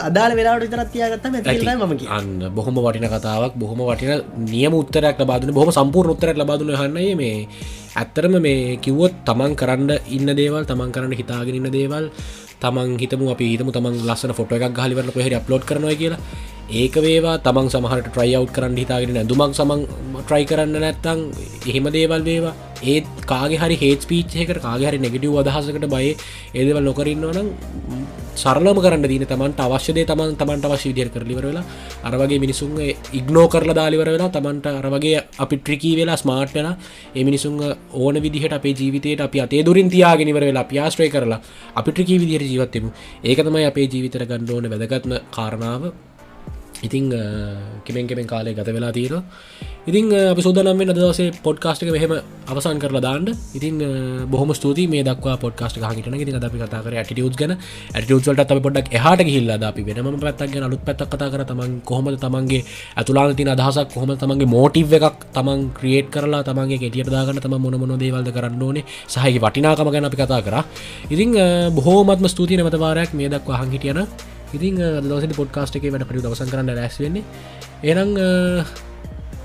[0.00, 5.70] අදාල වෙලාට විතරත්තියාගත්තම ඇතිලා ම අන්න බොහොම වටින කතාවක් බොහොම වටින නියම උත්තරයක් ලබාදුන බොහම
[5.72, 7.36] සම්පූර් උත්තරක් ලබාදුන හන්නය මේ
[7.96, 12.06] ඇත්තරම මේ කිව්වොත් තමන් කරන්න ඉන්න දේවල් තමන් කරන්න හිතාගෙන ඉන්න දේවල්
[12.62, 16.20] තමන් හිතම අපි හිතම තමන් ලස්සන ෆොට එකක් හලිවරන කොහෙ අප්ලෝඩ් කරනවා කියලා.
[16.70, 19.84] ඒක වේවා තමන් සමහට ට්‍රයිව් කරන්න හිතාගෙන දුමක් සමන්
[20.18, 21.20] ට්‍රයි කරන්න නැත්තං
[21.70, 22.54] එහෙම දේවල් වේවා.
[22.84, 26.06] ඒත් කාගේ හරි හේත් පීච්චයකට කාගහරි නෙගටව් අදහසකට බය
[26.54, 27.48] ඒදවල් නොකරන්නවනම්
[28.38, 31.64] සරලම කරන්න දීන තමන්ට අවශ්‍යදේ තමන් තමන්ට අවශ්‍ය විදිර කරලිවරලා
[32.04, 32.74] අරවගේ මිනිසුන්
[33.12, 36.74] ඉග්නෝ කරලා දාලිවර වෙලා තමන්ට අරවගේ අපි ට්‍රිකී වෙලා ස්මාර්ට් වෙලා
[37.14, 37.56] ඒ මිනිසුන්
[37.94, 41.40] ඕන විදිහට අපේ ජීවිතයට අපි අතේ දුරින් තියාගෙනවර වෙලා පියාස්ට්‍රය කරලා
[41.76, 42.90] අපි ට්‍රිකී විදිහර ජීවත්තෙමු
[43.24, 46.07] ඒක තමයි අපේ ජීවිතර ගන්න ඕන වැදගත්ම කාරණාව.
[46.82, 47.10] ඉතිං
[47.84, 49.24] කෙමෙන් කෙමෙන් කාලය ගත වෙලා තියෙන
[49.86, 52.12] ඉතින් අපි සුදනම් වෙන දවසේ පොඩ්කාස්ටික මෙහෙම
[52.46, 53.28] අවසන් කරලා දාන්න.
[53.54, 53.78] ඉතින්
[54.32, 57.54] බොහම ස්තුති මේ දක් පොඩ්කාස්ට හිටන ති අපි කතා කර ඇටියුස් ගන.
[57.94, 61.42] ඇටියුස්වලට අප පොඩක් එහට හිල්ලා අපි වෙනම පැත්තක් අලුත් පැත්ත කතා කර.
[61.50, 62.62] තමන් කොහොමද තමන්ගේ
[62.96, 67.80] ඇතුලාන තින අදහසක් කොහොම තමන්ගේ මෝටිව් එකක් තමන් ක්‍රියේට් කරලා තමන්ගේ ගෙටියට දාගන්න තම මොන
[67.82, 70.56] මොන දේවල්ද කරන්න ඕනේ සහහි වටිනාකම ගැන අපි කතා කර.
[71.08, 71.30] ඉතින්
[71.76, 74.04] බොහෝමත්ම ස්තුතිය නමතවාරයක් මේ දක්වා හංහිටියන
[74.56, 77.24] ඉතින් දවසට පොඩ්කාස්ට එක වැඩ පරි දවසන් කරන්න රැස්වෙන්නේ
[77.84, 78.14] එනම්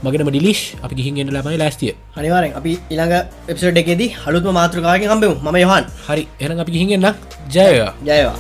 [0.04, 1.94] මගෙනම ඩිලිශ් අපි ගිහින්ගෙන්ට ලබයි ලස්තිය.
[2.16, 3.14] අනිවාරෙන් අපි ඉළඟ
[3.48, 5.36] එප්සඩ් එකෙදී හළුත්ම මාතෘකාගෙන් හම්බෙමු.
[5.42, 5.86] ම යහන්.
[6.08, 7.08] හරි එන අපි ගිහින්ගන්න
[7.50, 8.36] ජයවා ජයවා